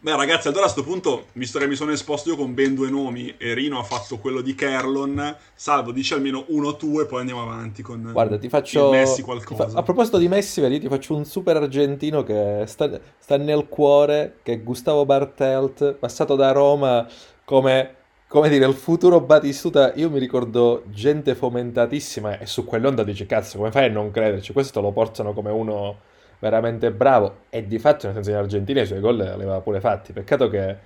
[0.00, 2.90] Beh, ragazzi, allora a questo punto, visto che mi sono esposto io con ben due
[2.90, 7.20] nomi e Rino ha fatto quello di Kerlon, salvo, dice almeno uno tu e poi
[7.20, 8.90] andiamo avanti con Guarda, ti faccio.
[8.90, 9.68] Messi qualcosa.
[9.68, 13.66] fa- A proposito di Messi, vedi, ti faccio un super argentino che sta, sta nel
[13.68, 17.06] cuore, che è Gustavo Bartelt, passato da Roma
[17.44, 17.94] come,
[18.34, 19.92] come dire, il futuro Batistuta.
[19.94, 24.52] Io mi ricordo gente fomentatissima e su quell'onda dici, cazzo, come fai a non crederci?
[24.52, 25.98] Questo lo portano come uno
[26.40, 29.78] veramente bravo e di fatto, nel senso, in Argentina i suoi gol li aveva pure
[29.78, 30.12] fatti.
[30.12, 30.76] Peccato che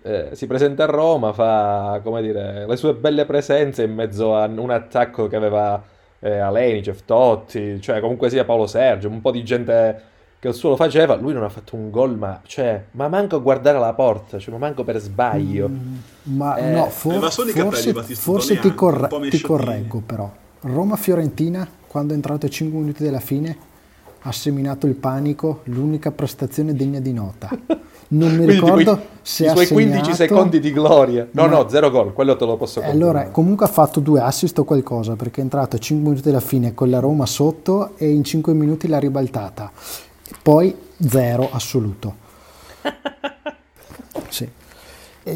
[0.00, 4.46] eh, si presenta a Roma, fa come dire, le sue belle presenze in mezzo a
[4.46, 5.82] un attacco che aveva
[6.20, 10.02] eh, Alenicev, Totti, cioè comunque sia Paolo Sergio, un po' di gente
[10.40, 13.36] che il suo lo faceva, lui non ha fatto un gol, ma, cioè, ma manco
[13.36, 15.68] a guardare la porta, cioè, ma manco per sbaglio.
[15.68, 15.96] Mm,
[16.36, 20.30] ma Eh, no, for- aveva solo i capelli forse, forse ti, corre- ti correggo però.
[20.60, 23.56] Roma-Fiorentina, quando è entrato a 5 minuti dalla fine,
[24.22, 27.48] ha seminato il panico, l'unica prestazione degna di nota.
[28.08, 31.26] Non mi ricordo quei- se i suoi 15 segnato- secondi di gloria.
[31.32, 33.10] No, Ma- no, zero gol, quello te lo posso E confermare.
[33.18, 36.40] Allora, comunque ha fatto due assist o qualcosa perché è entrato a 5 minuti dalla
[36.40, 39.70] fine con la Roma sotto e in 5 minuti l'ha ribaltata.
[40.42, 42.16] Poi zero assoluto.
[44.30, 44.46] Sì.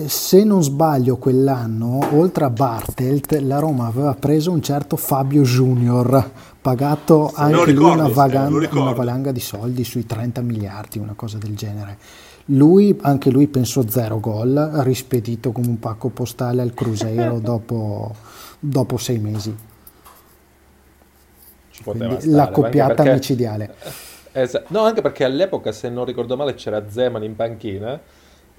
[0.07, 6.31] Se non sbaglio quell'anno, oltre a Bartelt, la Roma aveva preso un certo Fabio Junior,
[6.61, 8.83] pagato anche lui ricordo, una, sì, vaga- lo ricordo.
[8.83, 11.97] una valanga di soldi sui 30 miliardi, una cosa del genere.
[12.47, 18.15] Lui, anche lui penso zero gol, rispedito come un pacco postale al Cruzeiro dopo,
[18.59, 19.55] dopo sei mesi.
[21.71, 23.75] Stare, la anche coppiata perché- micidiale.
[24.33, 28.01] Esa- No, anche perché all'epoca, se non ricordo male, c'era Zeman in panchina.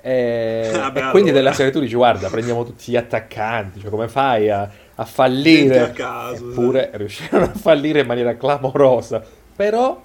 [0.01, 1.43] E, Ah, beh, e quindi allora.
[1.43, 5.79] della serie tu dici, guarda, prendiamo tutti gli attaccanti, cioè come fai a, a fallire?
[5.79, 9.23] a caso, Eppure riuscirono a fallire in maniera clamorosa.
[9.55, 10.01] Però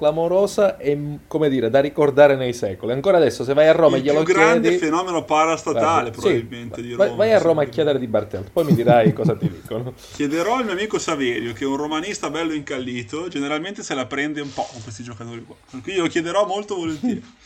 [0.00, 2.92] clamorosa e, come dire, da ricordare nei secoli.
[2.92, 4.84] Ancora adesso, se vai a Roma e il glielo più grande chiedi...
[4.86, 7.18] fenomeno parastatale sì, probabilmente di vai, Roma.
[7.18, 7.70] vai a Roma a sì.
[7.70, 9.92] chiedere di Bartelt, poi mi dirai cosa ti dicono.
[10.14, 14.40] Chiederò al mio amico Saverio, che è un romanista bello incallito, generalmente se la prende
[14.40, 15.54] un po' con questi giocatori qua.
[15.70, 17.22] Per cui io lo chiederò molto volentieri.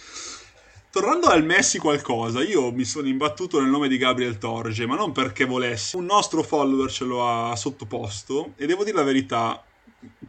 [0.94, 5.10] Tornando al Messi qualcosa, io mi sono imbattuto nel nome di Gabriel Torge, ma non
[5.10, 5.96] perché volessi.
[5.96, 9.60] Un nostro follower ce lo ha sottoposto e devo dire la verità,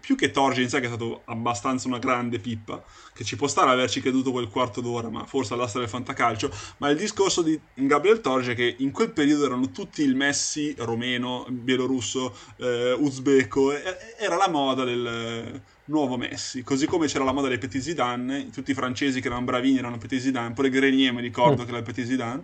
[0.06, 3.48] più che Torge in sé che è stato abbastanza una grande pippa, che ci può
[3.48, 7.60] stare averci creduto quel quarto d'ora, ma forse all'asta del fantacalcio, ma il discorso di
[7.74, 13.74] Gabriel Torge che in quel periodo erano tutti il Messi romeno, bielorusso, eh, uzbeko,
[14.20, 18.52] era la moda del eh, nuovo Messi, così come c'era la moda dei Petit Zidane,
[18.52, 21.80] tutti i francesi che erano bravini erano Petit Zidane, pure Grenier mi ricordo che era
[21.80, 22.44] il Petit Zidane.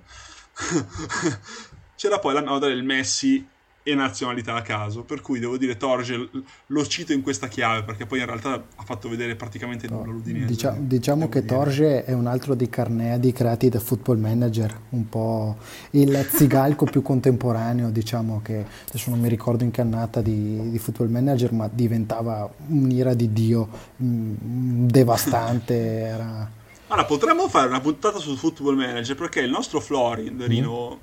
[1.96, 3.48] c'era poi la moda del Messi
[3.84, 6.30] e nazionalità a caso, per cui devo dire Torge
[6.68, 10.46] lo cito in questa chiave perché poi in realtà ha fatto vedere praticamente nulla l'Udinese.
[10.46, 11.54] Dicia- diciamo che dire.
[11.54, 15.58] Torge è un altro dei carneadi creati da Football Manager, un po'
[15.92, 20.78] il zigalco più contemporaneo, diciamo che adesso non mi ricordo in che annata di, di
[20.78, 23.68] Football Manager, ma diventava un'ira di Dio
[24.02, 25.74] mm, devastante.
[25.76, 26.50] Era...
[26.88, 31.00] Allora, potremmo fare una puntata sul football manager perché il nostro Florin, Rino,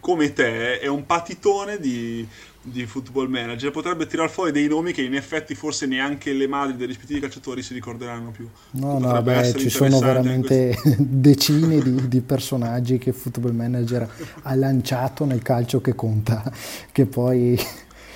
[0.00, 2.26] come te, è un patitone di,
[2.62, 3.70] di football manager.
[3.70, 7.62] Potrebbe tirar fuori dei nomi che in effetti forse neanche le madri dei rispettivi calciatori
[7.62, 8.48] si ricorderanno più.
[8.72, 14.08] No, no, Potrebbe beh, essere ci sono veramente decine di, di personaggi che Football Manager
[14.42, 16.50] ha lanciato nel calcio che conta,
[16.92, 17.58] che poi...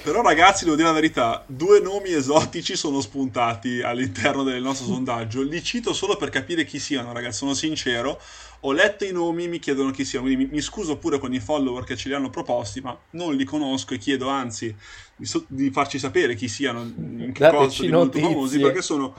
[0.05, 5.41] Però ragazzi, devo dire la verità, due nomi esotici sono spuntati all'interno del nostro sondaggio.
[5.41, 8.21] Li cito solo per capire chi siano, ragazzi, sono sincero.
[8.67, 11.41] Ho letto i nomi, mi chiedono chi siano, quindi mi, mi scuso pure con i
[11.41, 14.75] follower che ce li hanno proposti, ma non li conosco e chiedo anzi
[15.17, 19.15] di, so- di farci sapere chi siano, in che Dateci di molto famosi, perché sono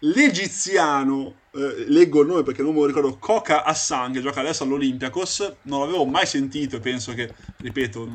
[0.00, 4.64] l'egiziano, eh, leggo il nome perché non me lo ricordo, Coca Hassan, che gioca adesso
[4.64, 8.08] all'Olympiakos, non l'avevo mai sentito e penso che, ripeto,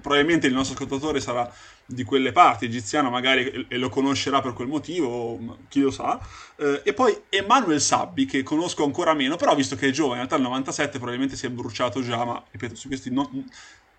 [0.00, 1.52] probabilmente il nostro ascoltatore sarà
[1.94, 6.18] di quelle parti, egiziano magari e- lo conoscerà per quel motivo, chi lo sa.
[6.56, 10.26] Eh, e poi Emanuel Sabbi, che conosco ancora meno, però visto che è giovane, in
[10.28, 13.30] realtà il 97 probabilmente si è bruciato già, ma ripeto, su questi no-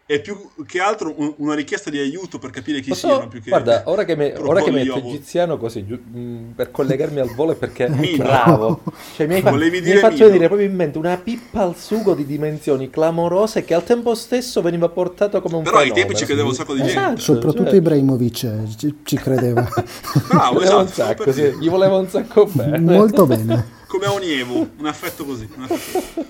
[0.05, 0.37] è più
[0.67, 3.83] che altro un- una richiesta di aiuto per capire chi Posso- siano più che Guarda,
[3.85, 7.55] ora che, mi, ora che metto egiziano così, giu- mh, per collegarmi al volo è
[7.55, 8.23] perché Mino.
[8.23, 8.81] bravo.
[9.15, 10.25] Cioè, mi hai, Volevi mi dire hai fatto Mino.
[10.27, 14.61] venire proprio in mente una pippa al sugo di dimensioni clamorose che al tempo stesso
[14.61, 16.05] veniva portato come un Però ai fenomeno.
[16.07, 16.93] tempi ci credeva un sacco di gente.
[16.93, 19.67] Esatto, Soprattutto cioè, Ibrahimovic eh, ci, ci credeva
[20.27, 22.77] Bravo, voleva un esatto, stavo sacco, sì, gli voleva un sacco bene.
[22.79, 23.67] molto bene.
[23.87, 25.47] come a un Evo, un affetto così.
[25.55, 26.25] un affetto.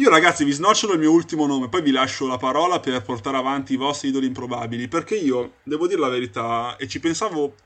[0.00, 3.36] Io ragazzi vi snocciolo il mio ultimo nome, poi vi lascio la parola per portare
[3.36, 7.56] avanti i vostri idoli improbabili, perché io, devo dire la verità, e ci pensavo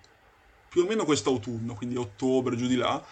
[0.70, 3.04] più o meno quest'autunno, quindi ottobre, giù di là,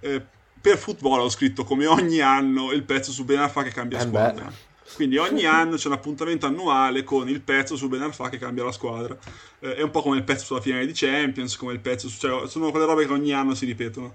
[0.00, 0.22] eh,
[0.60, 4.02] per football ho scritto come ogni anno il pezzo su Ben Arfa che cambia Eh
[4.02, 4.52] squadra.
[4.94, 8.64] Quindi ogni anno c'è un appuntamento annuale con il pezzo su Ben Arfa che cambia
[8.64, 9.16] la squadra.
[9.58, 12.18] Eh, è un po' come il pezzo sulla finale di Champions, come il pezzo su...
[12.18, 14.14] Cioè, sono quelle robe che ogni anno si ripetono.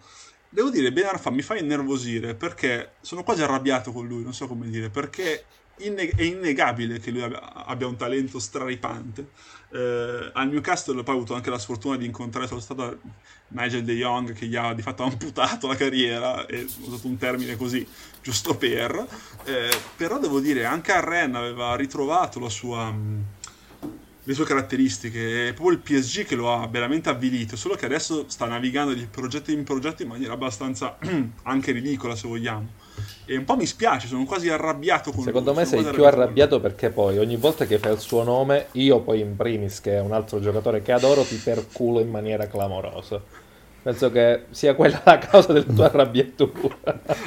[0.54, 4.48] Devo dire, Ben Arfa mi fa innervosire perché sono quasi arrabbiato con lui, non so
[4.48, 5.46] come dire, perché
[5.78, 9.30] inne- è innegabile che lui abbia, un talento straripante.
[9.72, 13.00] Eh, al Newcastle poi ha avuto anche la sfortuna di incontrare, sono stato
[13.50, 17.16] Nigel De Jong che gli ha di fatto amputato la carriera, e ho usato un
[17.16, 17.88] termine così,
[18.22, 19.08] giusto per,
[19.46, 22.94] eh, però devo dire anche a Rennes aveva ritrovato la sua
[24.24, 28.26] le sue caratteristiche, è proprio il PSG che lo ha veramente avvilito, solo che adesso
[28.28, 30.98] sta navigando di progetto in progetto in maniera abbastanza
[31.44, 32.68] anche ridicola se vogliamo.
[33.26, 35.62] E un po' mi spiace, sono quasi arrabbiato con Secondo lui.
[35.62, 39.00] me sono sei più arrabbiato perché poi ogni volta che fai il suo nome, io
[39.00, 43.50] poi in primis, che è un altro giocatore che adoro, ti perculo in maniera clamorosa.
[43.84, 46.76] Penso che sia quella la causa della tua arrabbiatura.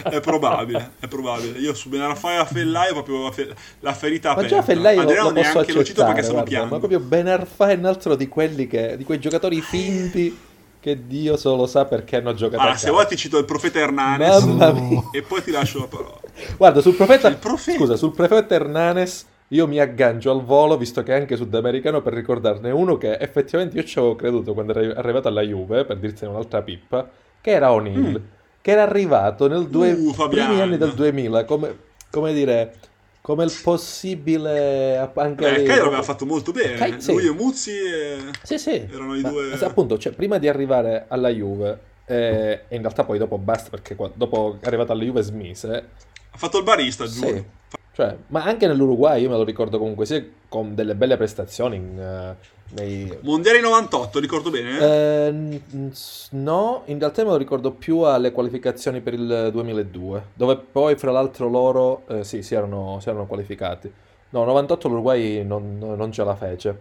[0.05, 1.59] È probabile, è probabile.
[1.59, 4.57] Io su Benarfai Fellai ho proprio la, fe- la ferita Ma aperta.
[4.57, 7.01] già Fellai lo, Adriano lo posso neanche lo cito accettare, perché sono guarda, ma proprio
[7.01, 10.39] Ben Arfa è un altro di quelli che, di quei giocatori finti
[10.79, 13.79] che Dio solo sa perché hanno giocato Allora, a se vuoi ti cito il profeta
[13.81, 15.03] Hernanes Mamma mia.
[15.13, 16.21] e poi ti lascio la parola.
[16.57, 17.79] Guarda, sul profeta, profeta.
[17.79, 22.13] scusa, sul profeta Hernanes io mi aggancio al volo, visto che è anche sudamericano, per
[22.13, 26.25] ricordarne uno che effettivamente io ci avevo creduto quando era arrivato alla Juve, per dirti
[26.25, 27.09] un'altra pippa,
[27.41, 28.21] che era O'Neill,
[28.61, 30.09] che era arrivato nel due, Mm.
[30.09, 31.77] Uh, primi anni del 2000, come,
[32.11, 32.75] come dire,
[33.21, 36.75] come il possibile anche Eh, Caio aveva fatto molto bene.
[36.75, 37.13] Kai- sì.
[37.13, 38.17] Lui e Muzzi e...
[38.43, 38.87] Sì, sì.
[38.91, 43.05] Erano i Ma- due- appunto, cioè, prima di arrivare alla Juve, eh, e in realtà
[43.05, 45.89] poi dopo basta perché qua- dopo è arrivato alla Juve smise,
[46.33, 47.63] ha fatto il barista, giuro.
[47.95, 51.97] Cioè, ma anche nell'Uruguay io me lo ricordo comunque sia con delle belle prestazioni in,
[51.97, 52.37] eh,
[52.75, 53.19] nei...
[53.21, 54.79] Mondiali 98, ricordo bene?
[54.81, 55.61] Eh,
[55.93, 60.97] s- no, in realtà me lo ricordo più alle qualificazioni per il 2002, dove poi
[60.97, 63.93] fra l'altro loro eh, sì, si erano, si erano qualificati.
[64.31, 66.81] No, 98 l'Uruguay non, non ce la fece.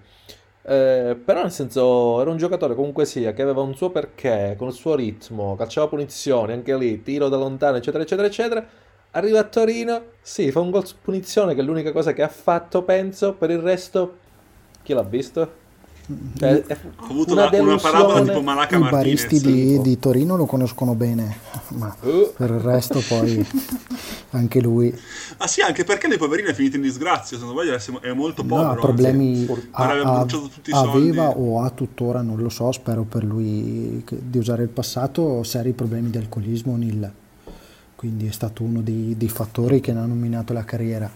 [0.66, 4.70] Eh, però nel senso era un giocatore comunque sia che aveva un suo perché, con
[4.70, 8.66] il suo ritmo, calciava punizioni, anche lì, tiro da lontano, eccetera, eccetera, eccetera.
[9.16, 12.28] Arriva a Torino, sì, fa un gol su punizione che è l'unica cosa che ha
[12.30, 13.34] fatto, penso.
[13.34, 14.18] Per il resto,
[14.82, 15.62] chi l'ha visto?
[16.38, 16.64] Cioè,
[16.98, 20.96] Ho avuto una una, una parabola tipo Malaca I baristi di, di Torino lo conoscono
[20.96, 21.38] bene,
[21.78, 22.34] ma Uh.
[22.36, 23.46] per il resto poi
[24.32, 24.94] anche lui
[25.38, 28.42] Ah sì, anche perché le poverine è finito in disgrazia, se non sbaglio è- molto
[28.42, 28.72] no, povero.
[28.72, 29.68] ha problemi anzi.
[29.72, 30.98] Aveva ha- bruciato tutti i soldi.
[30.98, 35.44] aveva o ha tuttora, non lo so, spero per lui che- di usare il passato,
[35.44, 37.12] seri problemi di alcolismo Nil.
[38.04, 41.10] Quindi è stato uno dei, dei fattori che ne hanno nominato la carriera.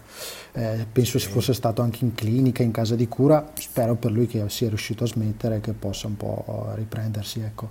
[0.54, 3.52] Eh, penso si fosse stato anche in clinica, in casa di cura.
[3.56, 7.42] Spero per lui che sia riuscito a smettere e che possa un po' riprendersi.
[7.42, 7.70] Ecco.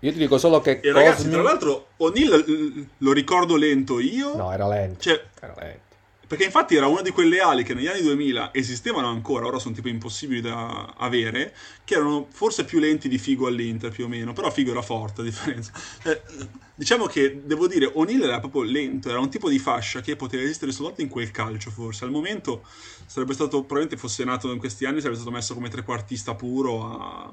[0.00, 4.34] Io ti dico solo che E ragazzi, Cosmi- tra l'altro, O'Neill lo ricordo lento io.
[4.34, 5.02] No, era lento.
[5.02, 5.89] Cioè, Era lento.
[6.30, 9.74] Perché infatti era una di quelle ali che negli anni 2000 esistevano ancora, ora sono
[9.74, 14.32] tipo impossibili da avere, che erano forse più lenti di Figo all'Inter più o meno,
[14.32, 15.72] però Figo era forte a differenza.
[16.04, 16.22] Eh,
[16.72, 20.44] diciamo che, devo dire, O'Neill era proprio lento, era un tipo di fascia che poteva
[20.44, 22.04] esistere soltanto in quel calcio forse.
[22.04, 22.64] Al momento
[23.06, 27.32] sarebbe stato, probabilmente fosse nato in questi anni, sarebbe stato messo come trequartista puro a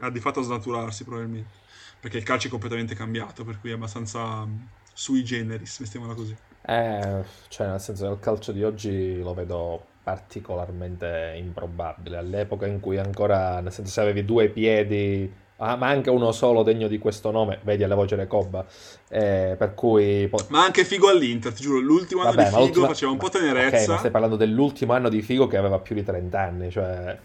[0.00, 1.58] a di fatto a snaturarsi probabilmente.
[2.00, 4.56] Perché il calcio è completamente cambiato, per cui è abbastanza mm,
[4.92, 6.36] sui generis, mettiamola così.
[6.66, 12.16] Eh, cioè, nel senso, nel calcio di oggi lo vedo particolarmente improbabile.
[12.18, 16.62] All'epoca in cui ancora, nel senso, se avevi due piedi, ah, ma anche uno solo
[16.62, 18.64] degno di questo nome, vedi alla voce Recoba,
[19.08, 20.30] eh, per cui...
[20.48, 23.18] Ma anche Figo all'Inter, ti giuro, l'ultimo anno Vabbè, di ma Figo l'ultima- faceva un
[23.18, 23.82] po' tenerezza.
[23.82, 27.18] Ok, ma stai parlando dell'ultimo anno di Figo che aveva più di 30 anni, cioè...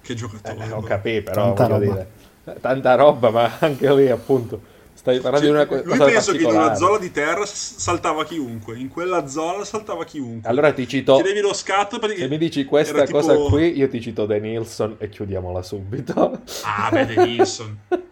[0.00, 0.66] Che Eh, giocatore.
[0.66, 1.92] non capì, però Tanta voglio roba.
[1.94, 2.08] dire,
[2.56, 4.72] eh, tanta roba, ma anche lì appunto
[5.04, 7.44] stai parlando Cioè, di una co- lui cosa penso che in una zona di terra
[7.44, 10.48] saltava chiunque, in quella zona saltava chiunque.
[10.48, 12.16] Allora ti cito, Chiedevi lo scatto perché...
[12.16, 16.40] se mi dici questa tipo- cosa qui, io ti cito De Nilsson e chiudiamola subito.
[16.62, 17.78] Ah, beh, De Nilsson.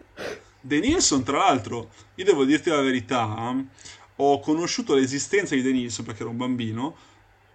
[0.61, 3.53] De Nilsson, tra l'altro, io devo dirti la verità,
[4.17, 6.95] ho conosciuto l'esistenza di De Nilsson perché ero un bambino,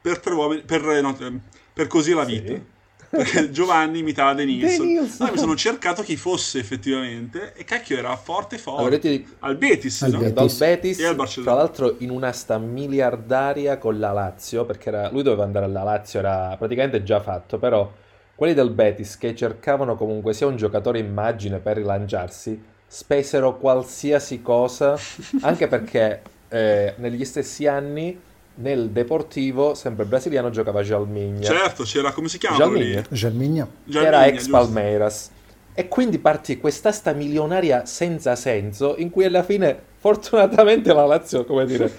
[0.01, 1.33] per, tre uomini- per, eh, no, eh,
[1.73, 2.53] per così la vita.
[2.53, 2.63] Sì.
[3.11, 4.87] Perché Giovanni imitava De Nilsson.
[4.87, 5.17] Nilsson.
[5.21, 8.81] Allora mi sono cercato chi fosse effettivamente e cacchio era forte forte.
[8.81, 10.19] Allora ti Al Betis, Al no?
[10.19, 10.35] Betis.
[10.35, 11.51] dal Betis, E al Barcellona.
[11.53, 15.83] tra l'altro in una sta miliardaria con la Lazio, perché era- lui doveva andare alla
[15.83, 17.91] Lazio, era praticamente già fatto, però
[18.35, 24.97] quelli del Betis che cercavano comunque sia un giocatore immagine per rilanciarsi, spesero qualsiasi cosa,
[25.43, 28.19] anche perché eh, negli stessi anni
[28.61, 32.57] nel Deportivo, sempre brasiliano, giocava Jalminha, Certo, c'era come si chiama?
[32.57, 34.51] Jalminha, che era ex giusto.
[34.53, 35.31] Palmeiras.
[35.75, 41.67] E quindi partì quest'asta milionaria senza senso, in cui alla fine, fortunatamente, la Lazio, come
[41.67, 41.93] dire,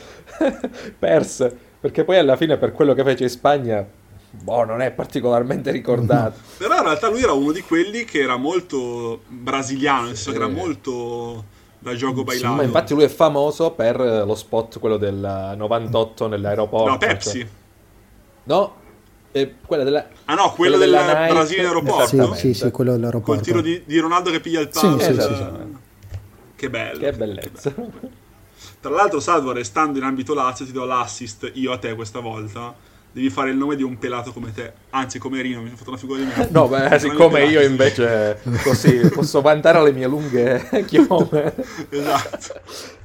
[1.00, 1.58] perse.
[1.80, 3.88] Perché poi alla fine, per quello che fece in Spagna,
[4.32, 6.40] boh, non è particolarmente ricordato.
[6.58, 10.38] Però in realtà lui era uno di quelli che era molto brasiliano, nel senso che
[10.38, 11.46] era molto
[11.80, 12.56] da gioco Sì, bailato.
[12.56, 15.16] ma infatti lui è famoso per lo spot, quello del
[15.58, 16.90] 98 nell'aeroporto.
[16.92, 17.40] No, Pepsi.
[17.40, 17.48] cioè-
[18.44, 18.76] No,
[19.32, 20.08] eh, quella della...
[20.26, 22.34] Ah no, quello, Quella del della Nike, Brasile aeroporto?
[22.34, 23.34] Sì, sì, sì, quello dell'aeroporto.
[23.34, 25.00] Col tiro di, di Ronaldo che piglia il palo.
[25.00, 25.46] Sì, sì, sì, Eh, sì.
[26.56, 27.00] Che bello.
[27.00, 27.74] Che bellezza.
[28.82, 32.74] Tra l'altro, Salvo, restando in ambito Lazio, ti do l'assist io a te questa volta.
[33.12, 34.72] Devi fare il nome di un pelato come te.
[34.92, 36.48] Anzi, come Rino, mi sono fatto una figura di me.
[36.52, 41.54] No, beh, siccome io invece così posso vantare le mie lunghe chiome.
[41.90, 42.62] Esatto.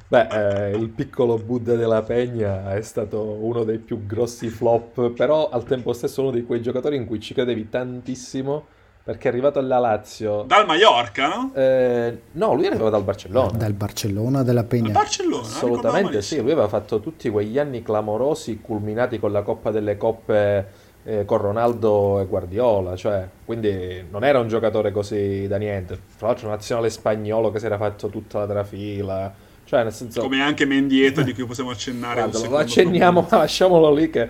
[0.07, 5.49] Beh, eh, il piccolo Buddha della Pegna è stato uno dei più grossi flop, però
[5.49, 8.67] al tempo stesso uno di quei giocatori in cui ci credevi tantissimo,
[9.05, 10.45] perché è arrivato alla Lazio.
[10.47, 11.51] Dal Mallorca, no?
[11.53, 13.51] Eh, no, lui arrivava dal Barcellona.
[13.55, 14.91] Dal Barcellona della Al Pegna.
[14.91, 15.43] Barcellona.
[15.43, 19.69] eh, ricordavo Assolutamente sì, lui aveva fatto tutti quegli anni clamorosi culminati con la Coppa
[19.69, 20.67] delle Coppe
[21.03, 25.99] eh, con Ronaldo e Guardiola, cioè, quindi non era un giocatore così da niente.
[26.17, 29.31] Tra l'altro nazionale spagnolo che si era fatto tutta la trafila,
[29.65, 30.19] cioè nel senso...
[30.19, 32.21] Come anche Mendieta, di cui possiamo accennare.
[32.23, 34.29] un Guarda, lo accenniamo, ma lasciamolo lì che...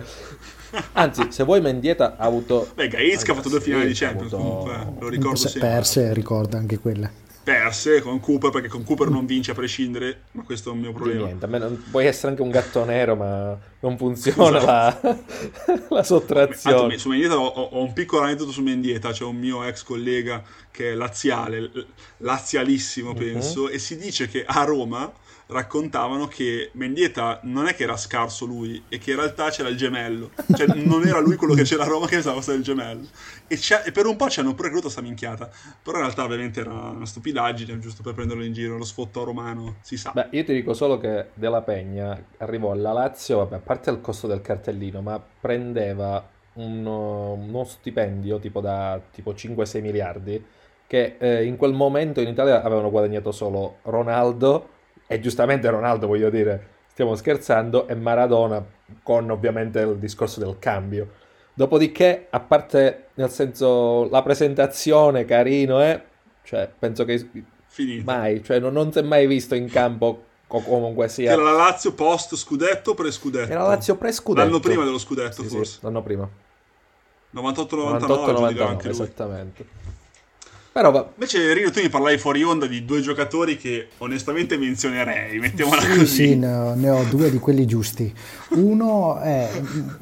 [0.93, 2.69] Anzi, se vuoi Mendieta ha avuto...
[2.75, 5.69] Beh, Gaizka ha fatto due finali di ha Champions, avuto- comunque, lo ricordo Se- sempre.
[5.69, 7.09] Perse, ricorda anche quella.
[7.45, 10.91] Perse con Cooper, perché con Cooper non vince a prescindere, ma questo è un mio
[10.93, 11.25] problema.
[11.25, 14.99] niente, a me non- puoi essere anche un gatto nero, ma non funziona la,
[15.89, 16.75] la sottrazione.
[16.79, 20.41] Tanto, su Mendieta ho, ho- un piccolo aneddoto su Mendieta, c'è un mio ex collega
[20.71, 21.69] che è laziale,
[22.17, 23.15] lazialissimo Mhm.
[23.15, 25.11] penso, e si dice che a Roma
[25.47, 29.77] raccontavano che Mendieta non è che era scarso lui, e che in realtà c'era il
[29.77, 30.31] gemello.
[30.55, 33.07] Cioè non era lui quello che c'era a Roma che pensava fosse il gemello.
[33.47, 35.49] E, e per un po' ci hanno pure creduto sta minchiata.
[35.81, 39.75] Però in realtà ovviamente era una stupidaggine, giusto per prenderlo in giro, lo sfotto romano,
[39.81, 40.11] si sa.
[40.13, 44.01] Beh, io ti dico solo che Della Pegna arrivò alla Lazio, vabbè, a parte il
[44.01, 50.45] costo del cartellino, ma prendeva uno, uno stipendio tipo da tipo 5-6 miliardi
[50.87, 54.69] che eh, in quel momento in Italia avevano guadagnato solo Ronaldo
[55.07, 58.63] e giustamente Ronaldo, voglio dire, stiamo scherzando, e Maradona
[59.03, 61.09] con ovviamente il discorso del cambio.
[61.53, 66.01] Dopodiché, a parte nel senso la presentazione, carino, eh,
[66.43, 67.29] cioè penso che
[67.67, 68.03] Finito.
[68.05, 71.31] Mai, cioè non, non si è mai visto in campo co- comunque sia.
[71.33, 73.51] Era la Lazio post scudetto o pre-scudetto?
[73.51, 74.45] Era la Lazio pre-scudetto.
[74.45, 75.79] L'anno prima dello scudetto, Sì, sì, forse.
[75.81, 76.29] l'anno prima.
[77.33, 78.91] 98-99 giudica anche 98-99, lui.
[78.91, 79.65] esattamente.
[80.75, 85.39] Però va- Invece Rino tu mi parlavi fuori onda di due giocatori che onestamente menzionerei,
[85.39, 86.05] mettiamola Sì, così.
[86.05, 88.13] sì, ne ho, ne ho due di quelli giusti.
[88.55, 89.49] Uno è,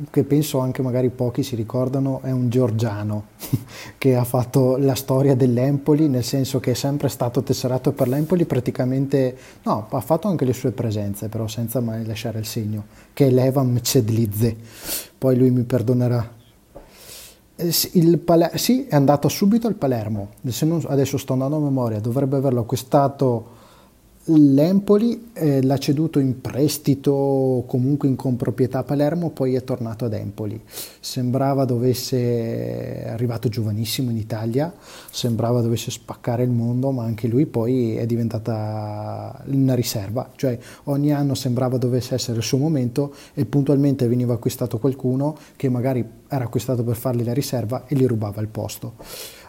[0.09, 3.27] che penso anche magari pochi si ricordano, è un georgiano
[3.99, 8.45] che ha fatto la storia dell'Empoli, nel senso che è sempre stato tesserato per l'Empoli,
[8.45, 13.27] praticamente, no, ha fatto anche le sue presenze, però senza mai lasciare il segno, che
[13.27, 14.55] è Levan Mcedlidze.
[15.19, 16.41] Poi lui mi perdonerà.
[17.55, 20.29] Eh, Pale- sì, è andato subito al Palermo,
[20.87, 23.52] adesso sto andando a memoria, dovrebbe averlo acquistato
[24.25, 30.13] l'Empoli, eh, l'ha ceduto in prestito comunque in comproprietà a Palermo, poi è tornato ad
[30.13, 30.61] Empoli.
[30.99, 34.73] Sembrava dovesse, è arrivato giovanissimo in Italia,
[35.11, 41.11] sembrava dovesse spaccare il mondo, ma anche lui poi è diventata una riserva, cioè ogni
[41.11, 46.45] anno sembrava dovesse essere il suo momento e puntualmente veniva acquistato qualcuno che magari era
[46.45, 48.93] acquistato per fargli la riserva e gli rubava il posto.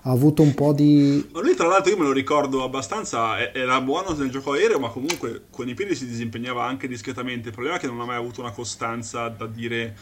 [0.07, 3.81] Ha avuto un po' di Ma lui tra l'altro io me lo ricordo abbastanza, era
[3.81, 7.49] buono nel gioco aereo, ma comunque con i piedi si disimpegnava anche discretamente.
[7.49, 9.97] Il problema è che non ha mai avuto una costanza da dire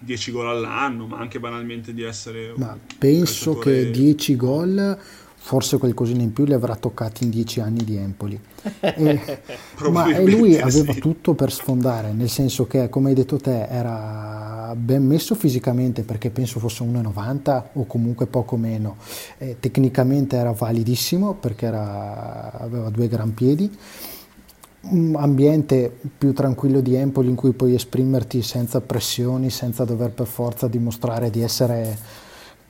[0.00, 4.98] 10 gol all'anno, ma anche banalmente di essere Ma penso calciatore- che 10 gol,
[5.36, 8.40] forse qualcosina in più li avrà toccati in 10 anni di Empoli.
[8.80, 9.42] E-
[9.88, 10.98] ma lui aveva sì.
[11.00, 14.43] tutto per sfondare, nel senso che, come hai detto te, era
[14.74, 18.96] ben messo fisicamente perché penso fosse 1,90 o comunque poco meno.
[19.38, 23.70] E tecnicamente era validissimo perché era- aveva due gran piedi
[24.86, 30.26] un ambiente più tranquillo di Empoli in cui puoi esprimerti senza pressioni, senza dover per
[30.26, 31.96] forza dimostrare di essere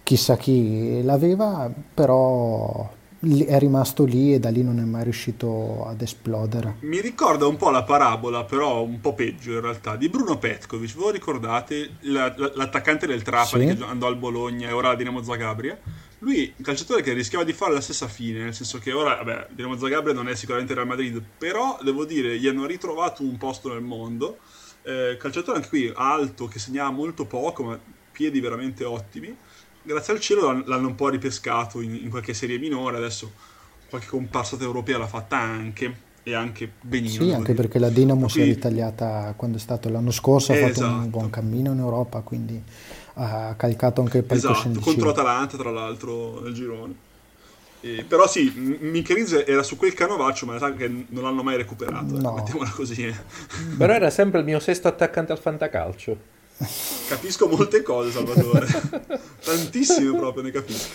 [0.03, 2.89] chissà chi l'aveva, però
[3.45, 6.77] è rimasto lì e da lì non è mai riuscito ad esplodere.
[6.81, 10.95] Mi ricorda un po' la parabola, però un po' peggio in realtà, di Bruno Petkovic.
[10.95, 13.77] Voi ricordate La- la- l'attaccante del Trapani Sì.
[13.77, 15.79] che andò al Bologna e ora a Dinamo Zagabria?
[16.21, 19.49] Lui, un calciatore che rischiava di fare la stessa fine, nel senso che ora, vabbè,
[19.51, 23.73] Dinamo Zagabria non è sicuramente Real Madrid, però devo dire, gli hanno ritrovato un posto
[23.73, 24.39] nel mondo.
[24.83, 27.79] Eh, calciatore anche qui alto, che segnava molto poco, ma
[28.13, 29.35] piedi veramente ottimi.
[29.87, 33.31] Grazie al cielo l'hanno- un po' ripescato in, in qualche serie minore, adesso
[33.89, 37.11] qualche comparsata europea l'ha fatta anche, e anche benino.
[37.23, 37.55] Sì, anche dire.
[37.55, 40.95] perché la Dinamo si è ritagliata quando è stato l'anno scorso, ha fatto Esatto.
[40.95, 42.61] un buon cammino in Europa, quindi
[43.17, 44.81] ha calcato anche il Esatto, palcoscenico.
[44.81, 46.95] contro Atalanta tra l'altro nel girone.
[47.83, 51.59] E- però sì, Micheliz era su quel canovaccio, ma in realtà che non l'hanno mai
[51.59, 52.33] recuperato, ecco, No.
[52.33, 53.05] mettiamola così.
[53.07, 53.15] eh.
[53.77, 56.17] Però era sempre il mio sesto attaccante al fantacalcio.
[57.09, 58.67] Capisco molte cose, Salvatore.
[59.45, 60.89] Tantissime proprio, ne capisco.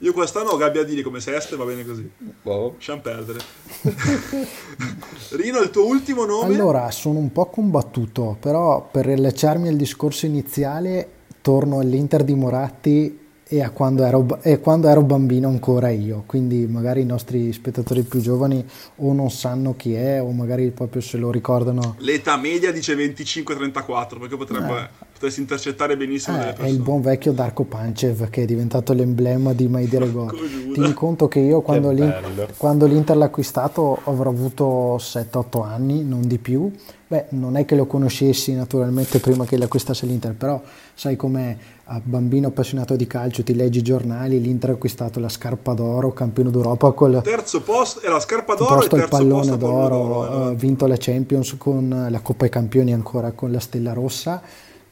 [0.00, 2.08] Io quest'anno ho Gabbiadini come sesto e va bene così.
[2.42, 2.74] Boh.
[2.74, 3.40] Lasciamo perdere.
[5.30, 6.54] Rino, il tuo ultimo nome?
[6.54, 11.08] Allora, sono un po' combattuto, però per riallacciarmi al discorso iniziale,
[11.40, 16.66] torno all'Inter di Moratti e a quando ero, e quando ero bambino ancora io, quindi
[16.66, 18.64] magari i nostri spettatori più giovani
[18.96, 21.94] o non sanno chi è o magari proprio se lo ricordano.
[21.98, 24.88] L'età media dice 25-34 perché potrebbe, eh.
[25.12, 26.68] potresti intercettare benissimo eh, delle persone.
[26.68, 30.36] È il buon vecchio Darko Pancev che è diventato l'emblema di Mai Dire Gol.
[30.72, 36.26] Tieni conto che io quando, l'Inter, quando l'Inter l'ha acquistato avrò avuto 7-8 anni, non
[36.26, 36.68] di più.
[37.08, 40.60] Beh, non è che lo conoscessi naturalmente prima che l'acquistasse l'Inter, però
[40.92, 41.56] sai com'è,
[41.88, 46.12] a bambino appassionato di calcio, ti leggi i giornali, l'Inter ha acquistato la scarpa d'oro,
[46.12, 50.22] campione d'Europa col terzo posto e la scarpa d'oro posto e il pallone posto d'oro,
[50.22, 54.42] ha eh, vinto la Champions con la Coppa ai Campioni ancora con la Stella Rossa.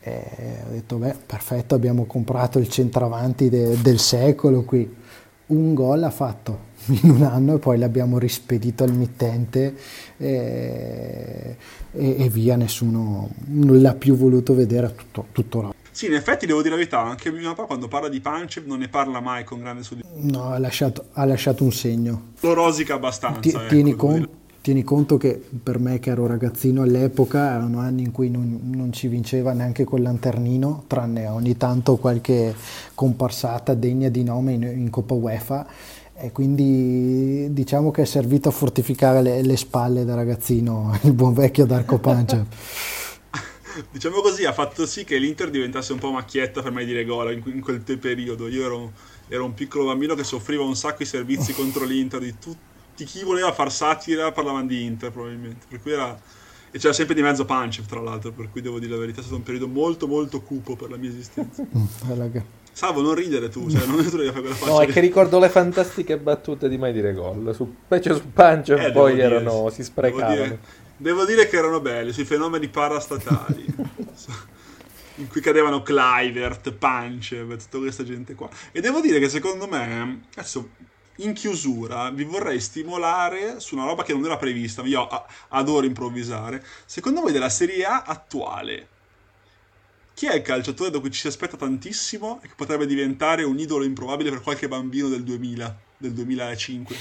[0.07, 0.23] E
[0.69, 5.03] ho detto, beh, perfetto, abbiamo comprato il centravanti de, del secolo qui.
[5.47, 6.73] Un gol ha fatto
[7.03, 9.75] in un anno e poi l'abbiamo rispedito al mittente
[10.17, 11.57] e,
[11.91, 16.59] e, e via, nessuno non l'ha più voluto vedere tutto, tutto sì, in effetti devo
[16.59, 19.61] dire la verità, anche mio papà quando parla di Pancev non ne parla mai con
[19.61, 20.29] grande soddisfazione.
[20.29, 22.23] No, ha lasciato, ha lasciato, un segno.
[22.41, 23.39] Lo rosica abbastanza.
[23.39, 24.29] Ti, ecco, tieni, con,
[24.61, 28.93] tieni, conto che per me che ero ragazzino all'epoca erano anni in cui non, non
[28.93, 32.53] ci vinceva neanche col lanternino, tranne ogni tanto qualche
[32.93, 35.67] comparsata degna di nome in, in Coppa UEFA
[36.17, 41.35] e quindi diciamo che è servito a fortificare le, le spalle da ragazzino il buon
[41.35, 42.47] vecchio Darko Pancev.
[43.91, 47.33] Diciamo così, ha fatto sì che l'Inter diventasse un po' macchietta per mai dire gol
[47.33, 48.49] in, in, quel periodo.
[48.49, 48.93] Io ero,
[49.29, 53.23] ero, un piccolo bambino che soffriva un sacco i servizi contro l'Inter, di tutti chi
[53.23, 55.67] voleva far satira parlavano di Inter probabilmente.
[55.69, 56.19] Per cui era...
[56.71, 59.23] E c'era sempre di mezzo Pancev, tra l'altro, per cui devo dire la verità, è
[59.23, 61.65] stato un periodo molto molto cupo per la mia esistenza.
[61.75, 62.37] Mm,
[62.75, 64.73] Salvo, non ridere tu, cioè non tu devi fare quella faccia.
[64.75, 67.55] No, è che ricordo le fantastiche battute di mai dire gol.
[67.55, 70.35] Su, specie su Pancev eh, poi erano, si sprecavano.
[70.35, 70.59] Dire,
[70.97, 73.67] Devo dire che erano belli sui fenomeni parastatali.
[75.17, 78.49] in cui cadevano Clivert, Punch, tutta questa gente qua.
[78.73, 80.71] E devo dire che secondo me, adesso
[81.19, 85.07] in chiusura, vi vorrei stimolare su una roba che non era prevista, io
[85.49, 86.65] adoro improvvisare.
[86.85, 88.89] Secondo voi della Serie A attuale,
[90.15, 93.59] chi è il calciatore da cui ci si aspetta tantissimo e che potrebbe diventare un
[93.59, 96.97] idolo improbabile per qualche bambino del 2000, del 2005?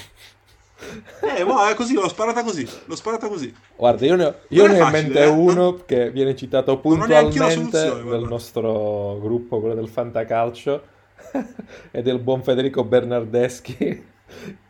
[1.21, 2.67] Eh, ma è così, l'ho sparata così.
[2.85, 3.53] L'ho sparata così.
[3.75, 5.27] Guarda, io ne ho, io ne ho in mente eh?
[5.27, 10.83] uno che viene citato puntualmente nel nostro gruppo, quello del Fantacalcio,
[11.91, 14.11] e del buon Federico Bernardeschi.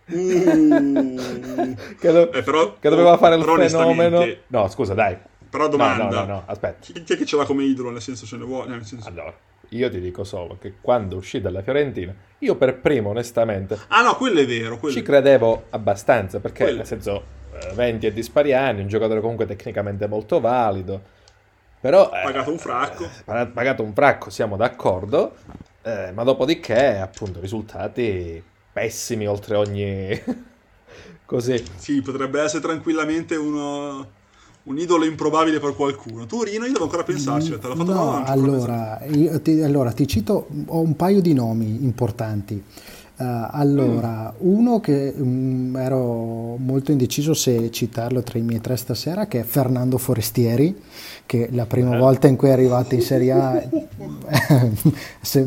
[0.06, 4.26] Uh, che, do- eh, però, che, doveva fare il fenomeno.
[4.48, 5.18] No, scusa, dai.
[5.50, 6.06] Però domanda.
[6.06, 6.78] No, no, no, no aspetta.
[6.80, 7.92] Chi, chi è che ce l'ha come idolo?
[7.92, 8.70] Nel senso, ce ne vuole?
[8.70, 9.08] Nel senso...
[9.08, 9.34] Allora,
[9.70, 13.78] io ti dico solo che quando uscì dalla Fiorentina, io per primo onestamente...
[13.88, 14.78] Ah no, quello è vero.
[14.78, 16.78] Quello ci credevo abbastanza, perché quello.
[16.78, 17.24] nel senso
[17.74, 21.02] 20 e dispari anni, un giocatore comunque tecnicamente molto valido,
[21.80, 22.12] però...
[22.14, 23.04] Eh, pagato un fracco.
[23.04, 25.36] Eh, pagato un fracco, siamo d'accordo,
[25.82, 28.42] eh, ma dopodiché appunto risultati
[28.72, 30.24] pessimi oltre ogni...
[31.26, 31.64] così.
[31.78, 34.22] Sì, potrebbe essere tranquillamente uno
[34.64, 36.26] un idolo improbabile per qualcuno.
[36.26, 37.58] Tu, Rino, io devo ancora pensarci.
[37.60, 39.02] Te l'ho fatto no, allora,
[39.42, 42.64] ti, allora, ti cito, ho un paio di nomi importanti.
[43.16, 44.48] Uh, allora, mm.
[44.48, 49.44] uno che um, ero molto indeciso se citarlo tra i miei tre stasera, che è
[49.44, 50.76] Fernando Forestieri,
[51.26, 52.00] che la prima eh.
[52.00, 53.62] volta in cui è arrivato in Serie A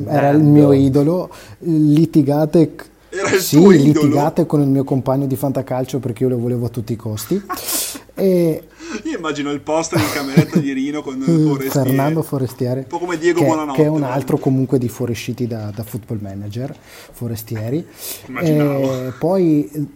[0.09, 1.31] era il mio idolo.
[1.61, 2.75] Litigate
[3.09, 6.69] era il sì, litigate con il mio compagno di fantacalcio perché io lo volevo a
[6.69, 7.43] tutti i costi.
[8.19, 8.63] e
[9.05, 11.69] io immagino il poster in cameretta di Rino con Forestieri.
[11.69, 12.81] Fernando Forestieri.
[12.81, 13.79] Un po' come Diego che, Buonanotte.
[13.79, 16.75] Che è un altro comunque di fuoriusciti da, da football manager,
[17.13, 17.85] Forestieri.
[18.27, 19.09] Immaginavo.
[19.09, 19.89] E poi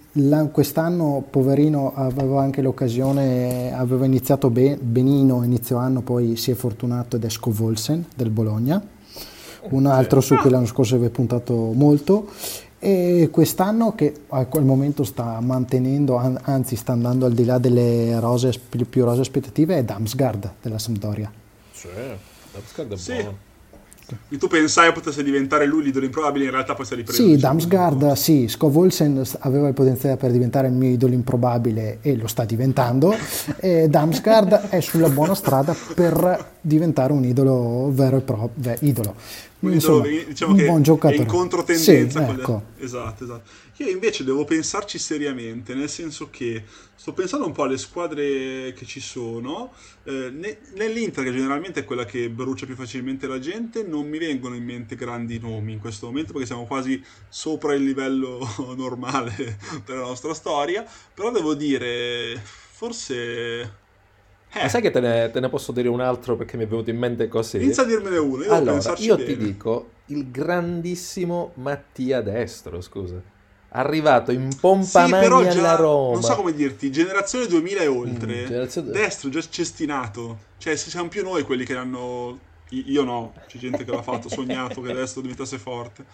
[0.52, 7.16] quest'anno, poverino, aveva anche l'occasione, aveva iniziato ben, benino inizio anno, poi si è fortunato
[7.16, 8.82] ed è Scovolsen del Bologna.
[9.70, 12.28] Un altro su cui l'anno scorso aveva puntato molto
[12.82, 18.58] e quest'anno che al momento sta mantenendo, anzi sta andando al di là delle rose,
[18.88, 21.30] più rose aspettative, è Damsgaard della Sampdoria.
[21.70, 21.88] Sì,
[22.52, 23.26] Damsgaard è sì.
[24.10, 24.22] Buono.
[24.28, 27.22] E tu pensai potesse diventare lui l'idolo improbabile, in realtà poi si è ripreso.
[27.22, 32.16] Sì, Damsgaard, sì, Scov Olsen aveva il potenziale per diventare il mio idolo improbabile e
[32.16, 33.14] lo sta diventando.
[33.58, 39.14] e Damsgaard è sulla buona strada per diventare un idolo vero e proprio, idolo,
[39.60, 41.16] Insomma, diciamo un buon giocatore.
[41.16, 42.24] È in controtendenza.
[42.24, 42.62] Sì, ecco.
[42.76, 42.84] le...
[42.84, 43.50] Esatto, esatto.
[43.76, 46.64] Io invece devo pensarci seriamente, nel senso che
[47.00, 49.72] sto pensando un po' alle squadre che ci sono.
[50.02, 54.18] Eh, ne- nell'Inter, che generalmente è quella che brucia più facilmente la gente, non mi
[54.18, 58.46] vengono in mente grandi nomi in questo momento perché siamo quasi sopra il livello
[58.76, 60.84] normale della nostra storia.
[61.14, 63.78] Però devo dire, forse.
[64.52, 66.90] Ma sai che te ne, te ne posso dire un altro perché mi è venuto
[66.90, 67.56] in mente così?
[67.62, 68.44] Inizia a dirmene uno.
[68.44, 69.26] Io Allora, io bene.
[69.26, 73.29] ti dico il grandissimo Mattia Destro, scusa.
[73.72, 76.12] Arrivato in pompa Sì, però già, alla Roma.
[76.14, 80.90] non so come dirti, generazione 2000 e oltre, Mm, generazione- destro già cestinato, cioè se
[80.90, 82.38] siamo più noi quelli che hanno,
[82.70, 86.04] i- io no, c'è gente che l'ha fatto, sognato che destro diventasse forte,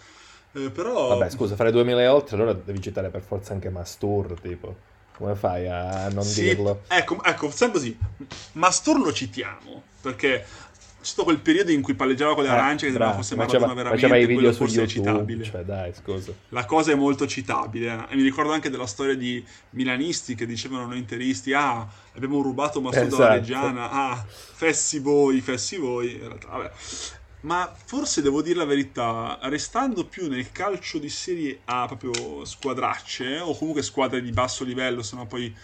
[0.53, 4.39] Eh, però Vabbè, scusa, fare 2000 e oltre, allora devi citare per forza anche Mastur,
[4.39, 4.75] tipo.
[5.17, 6.83] Come fai a non sì, dirlo?
[6.89, 7.97] ecco, ecco, facciamo così,
[8.53, 10.45] Mastur lo citiamo, perché
[11.07, 14.15] stato quel periodo in cui palleggiava con le arance che sembrava fosse Maradona veramente, faceva
[14.17, 15.43] i video quello su forse è YouTube, citabile.
[15.43, 16.33] cioè dai, scusa.
[16.49, 17.87] La cosa è molto citabile.
[17.87, 18.13] eh.
[18.13, 22.81] E mi ricordo anche della storia di milanisti che dicevano noi interisti: Ah, abbiamo rubato
[22.81, 23.33] Massoud Esatto.
[23.33, 23.89] Reggiana.
[23.89, 26.17] Ah, fessi voi, fessi voi.
[26.17, 26.71] Realtà.
[27.41, 33.39] Ma forse devo dire la verità, restando più nel calcio di Serie A, proprio squadracce,
[33.39, 35.55] o comunque squadre di basso livello, se no poi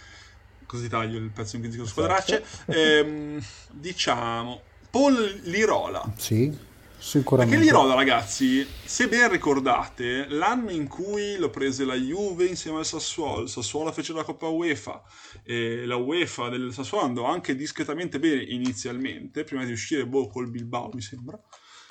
[0.66, 3.38] così taglio il pezzo in cui dico squadracce, ehm,
[3.72, 4.62] diciamo
[4.94, 6.12] Paul Lirola.
[6.16, 6.56] Sì,
[6.96, 7.56] sicuramente.
[7.56, 12.86] Perché Lirola, ragazzi, se ben ricordate, l'anno in cui lo prese la Juve insieme al
[12.86, 15.02] Sassuolo, il Sassuolo fece la Coppa UEFA
[15.42, 20.48] e la UEFA del Sassuolo andò anche discretamente bene inizialmente, prima di uscire boh, col
[20.48, 21.36] Bilbao, mi sembra.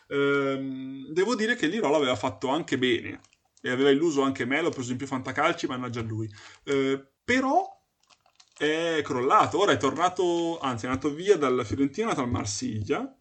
[0.08, 3.20] Ehm, devo dire che Lirola aveva fatto anche bene
[3.60, 6.34] e aveva illuso anche me, l'ho preso in più fantacalci, mannaggia lui.
[6.64, 7.68] Eh, però
[8.64, 13.18] è crollato, ora è tornato, anzi è andato via dalla Fiorentina, è andato al Marsiglia.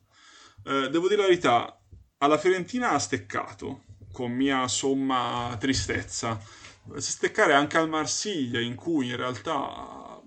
[0.65, 1.81] Eh, devo dire la verità,
[2.19, 6.41] alla Fiorentina ha steccato, con mia somma tristezza.
[6.97, 10.21] Se steccare anche al Marsiglia, in cui in realtà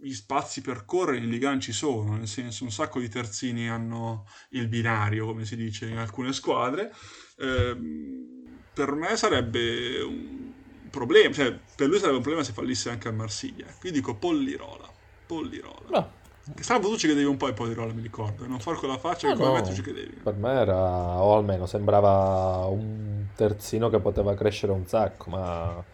[0.00, 4.26] gli spazi per correre in Ligan ci sono, nel senso un sacco di terzini hanno
[4.50, 6.92] il binario, come si dice in alcune squadre,
[7.38, 8.42] ehm,
[8.74, 10.51] per me sarebbe un
[10.92, 13.66] problema, cioè per lui sarebbe un problema se fallisse anche al Marsiglia.
[13.80, 14.88] Quindi dico Pollirola,
[15.26, 15.88] Pollirola.
[15.90, 16.10] No,
[16.54, 19.26] Che Salvo tu ci credevi un po' in Pollirola, mi ricordo, non far quella faccia
[19.28, 19.66] che No, come me no.
[19.66, 20.20] tu ci credevi.
[20.22, 20.76] per me era,
[21.20, 25.84] o almeno sembrava un terzino che poteva crescere un sacco, ma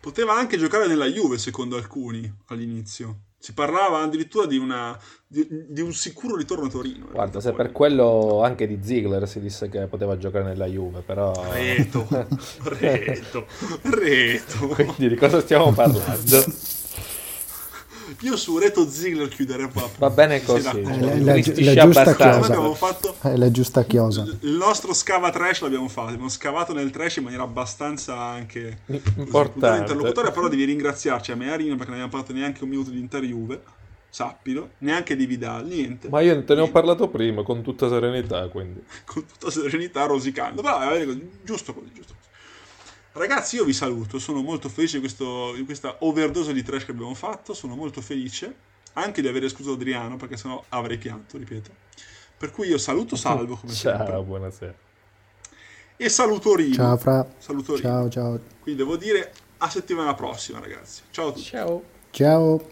[0.00, 3.20] Poteva anche giocare nella Juve, secondo alcuni, all'inizio.
[3.44, 7.04] Si parlava addirittura di, una, di, di un sicuro ritorno a Torino.
[7.04, 11.02] in guarda, se per quello anche di Ziegler si disse che poteva giocare nella Juve,
[11.02, 11.30] però...
[11.52, 12.08] Reto,
[12.64, 13.46] reto,
[13.82, 14.66] reto.
[14.68, 16.42] Quindi di cosa stiamo parlando?
[18.20, 19.88] Io su Reto Ziggler chiuderei qua.
[19.98, 20.62] Va bene Sì, così.
[20.62, 20.88] d'accordo.
[20.88, 22.74] Eh, la- Mi la- giusta chiosa.
[22.74, 24.22] fatto È la giusta chiosa.
[24.40, 28.78] il nostro scava trash l'abbiamo fatto, abbiamo scavato nel trash in maniera abbastanza anche
[29.16, 29.80] Importante.
[29.92, 32.70] interlocutore, però devi ringraziarci a me e a Rino perché non abbiamo parlato neanche un
[32.70, 33.62] minuto di Inter Juve,
[34.08, 36.08] sappilo, neanche di Vidal, niente.
[36.08, 38.82] Ma io te ne ho parlato prima, con tutta serenità, quindi.
[39.04, 40.62] con tutta serenità rosicando.
[40.62, 42.23] Però va bene così, giusto così, giusto così.
[43.16, 46.90] Ragazzi, io vi saluto, sono molto felice di, questo- di questa overdose di trash che
[46.90, 48.54] abbiamo fatto, sono molto felice
[48.94, 51.70] anche di aver escluso Adriano perché sennò avrei pianto, ripeto.
[52.36, 54.74] Per cui io saluto Salvo come Ciao, sempre buonasera.
[55.96, 56.74] e saluto Rino.
[56.74, 57.26] Ciao Fra.
[57.38, 57.88] Saluto Rino.
[57.88, 58.40] Ciao ciao.
[58.60, 61.02] Quindi devo dire a settimana prossima, ragazzi.
[61.10, 61.44] Ciao a tutti.
[61.44, 61.82] Ciao.
[62.10, 62.68] Ciao.